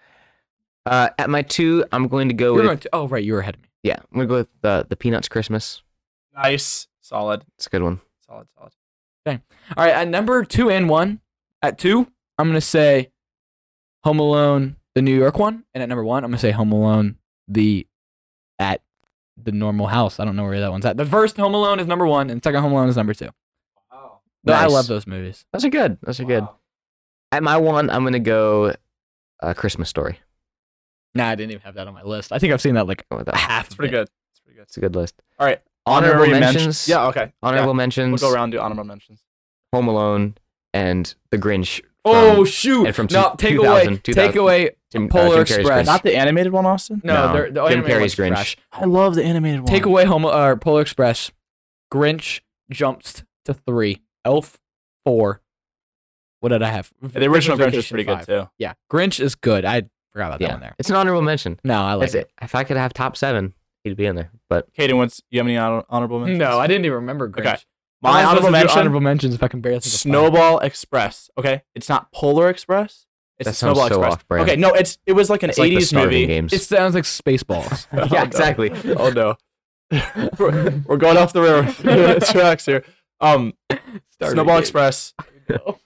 [0.86, 3.34] Uh, at my two, I'm going to go You're with going to, oh right, you
[3.34, 3.68] were ahead of me.
[3.84, 3.96] yeah.
[4.12, 5.82] I'm gonna go with the the Peanuts Christmas.
[6.34, 6.88] Nice.
[7.00, 7.44] Solid.
[7.56, 8.00] It's a good one.
[8.26, 8.46] Solid.
[8.56, 8.72] Solid.
[9.24, 9.42] Dang.
[9.76, 11.20] All right, at number two and one,
[11.62, 12.08] at two,
[12.38, 13.10] I'm gonna say
[14.04, 17.16] Home Alone, the New York one, and at number one, I'm gonna say Home Alone,
[17.48, 17.86] the
[18.58, 18.82] at
[19.42, 20.18] the normal house.
[20.18, 20.96] I don't know where that one's at.
[20.96, 23.28] The first Home Alone is number one, and the second Home Alone is number two.
[23.92, 24.20] Wow.
[24.44, 25.44] Though I love those movies.
[25.52, 25.98] Those are good.
[26.02, 26.46] Those are good.
[27.30, 28.74] At my one, I'm gonna go
[29.40, 30.18] uh, Christmas Story.
[31.14, 32.32] Nah, I didn't even have that on my list.
[32.32, 33.36] I think I've seen that like Go with that.
[33.36, 33.66] half.
[33.66, 34.04] It's pretty of it.
[34.04, 34.08] good.
[34.32, 34.62] It's pretty good.
[34.62, 35.14] It's a good list.
[35.38, 35.60] All right.
[35.86, 36.86] Honorable Honorary mentions.
[36.88, 37.06] Yeah.
[37.08, 37.32] Okay.
[37.42, 37.76] Honorable Yeah.
[37.76, 38.20] mentions.
[38.22, 39.22] We'll go around and do honorable mentions.
[39.72, 40.34] Home Alone
[40.72, 41.80] and The Grinch.
[42.04, 42.86] Oh shoot!
[42.86, 44.26] and from no, two- take 2000, away, 2000.
[44.28, 45.82] take away Jim, uh, Polar Jim Carrey's Express.
[45.82, 45.86] Grinch.
[45.86, 47.00] Not the animated one, Austin.
[47.04, 48.28] No, No, they're, the Jim animated Carrey's Grinch.
[48.28, 48.56] trash.
[48.72, 49.66] I love the animated one.
[49.68, 51.30] Take away Home uh, Polar Express.
[51.92, 54.02] Grinch jumps to three.
[54.24, 54.58] Elf
[55.04, 55.42] four.
[56.40, 56.90] What did I have?
[57.00, 58.48] The original Grinch is Vacation, pretty good too.
[58.58, 59.64] Yeah, Grinch is good.
[59.64, 60.74] I forgot about that one there.
[60.80, 61.60] it's an honorable mention.
[61.62, 62.18] No, I like That's it.
[62.18, 62.30] it.
[62.42, 63.54] If I could have top seven,
[63.84, 64.30] he'd be in there.
[64.48, 66.38] But Kaden, what's you have any honor- honorable mentions?
[66.38, 67.40] No, I didn't even remember Grinch.
[67.40, 67.56] Okay.
[68.04, 70.00] How My honorable to mention: honorable mentions if I can barely think of five?
[70.00, 71.30] Snowball Express.
[71.38, 73.06] Okay, it's not Polar Express.
[73.38, 74.12] It's That sounds Snowball so Express.
[74.14, 74.50] off-brand.
[74.50, 76.26] Okay, no, it's it was like an it's like the '80s starving movie.
[76.26, 76.52] games.
[76.52, 77.86] It sounds like Spaceballs.
[77.92, 78.22] Oh, yeah, no.
[78.24, 78.70] exactly.
[78.96, 79.36] Oh no,
[80.38, 82.84] we're, we're going off the railroad tracks here.
[83.20, 83.54] Um,
[84.10, 84.60] Starving Snowball games.
[84.68, 85.14] Express,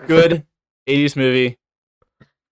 [0.06, 0.46] good
[0.88, 1.58] '80s movie,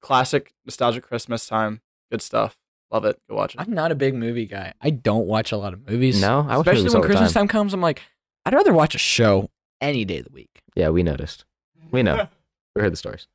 [0.03, 1.81] classic nostalgic Christmas time.
[2.11, 2.57] Good stuff.
[2.95, 3.21] Love it.
[3.29, 3.61] Go watch it.
[3.61, 4.73] I'm not a big movie guy.
[4.81, 6.21] I don't watch a lot of movies.
[6.21, 7.43] No, I watch especially movies when all the Christmas time.
[7.43, 7.75] time comes.
[7.75, 8.01] I'm like,
[8.47, 10.63] I'd rather watch a show any day of the week.
[10.77, 11.45] yeah, we noticed.
[11.91, 12.29] We know.
[12.77, 13.27] we heard the stories.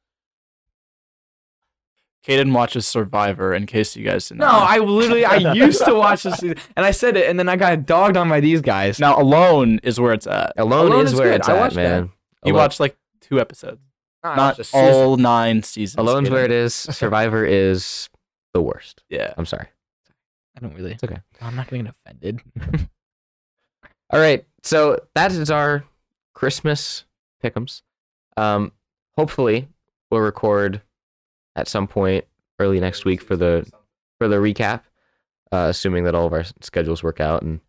[2.26, 3.54] Kaden watches Survivor.
[3.54, 4.60] In case you guys didn't No, know.
[4.60, 7.56] I literally I used to watch this, season, and I said it, and then I
[7.56, 9.00] got dogged on by these guys.
[9.00, 10.54] now Alone is where it's at.
[10.58, 11.40] Alone, Alone is is where good.
[11.40, 12.04] it's I at, watched that.
[12.46, 13.82] You Alone, watched like two episodes,
[14.24, 14.80] I watched not a season.
[14.94, 15.98] all nine seasons.
[16.00, 16.32] Alone's Kaden.
[16.32, 16.74] where it is.
[16.76, 18.10] Survivor is
[18.54, 19.04] the worst.
[19.10, 19.34] Yeah.
[19.38, 19.68] I'm sorry.
[20.58, 20.94] I don't really.
[20.94, 21.20] It's okay.
[21.42, 22.42] I'm not gonna get offended.
[24.12, 24.46] All right.
[24.64, 25.84] So that is our
[26.34, 27.06] Christmas
[27.42, 27.84] pick 'ems.
[28.38, 28.72] Um,
[29.18, 29.68] hopefully
[30.10, 30.82] we'll record
[31.56, 32.26] at some point
[32.60, 33.70] early next week for the
[34.18, 34.82] for the recap,
[35.52, 37.60] uh, assuming that all of our schedules work out and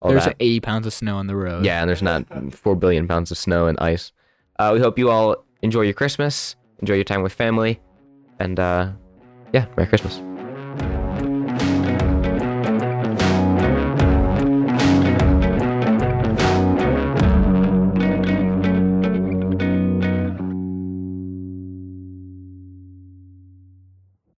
[0.00, 0.36] all There's that.
[0.38, 1.64] 80 pounds of snow on the road.
[1.64, 2.24] Yeah, and there's not
[2.54, 4.12] four billion pounds of snow and ice.
[4.58, 7.80] Uh, we hope you all enjoy your Christmas, enjoy your time with family,
[8.38, 8.90] and uh,
[9.52, 10.22] yeah, Merry Christmas.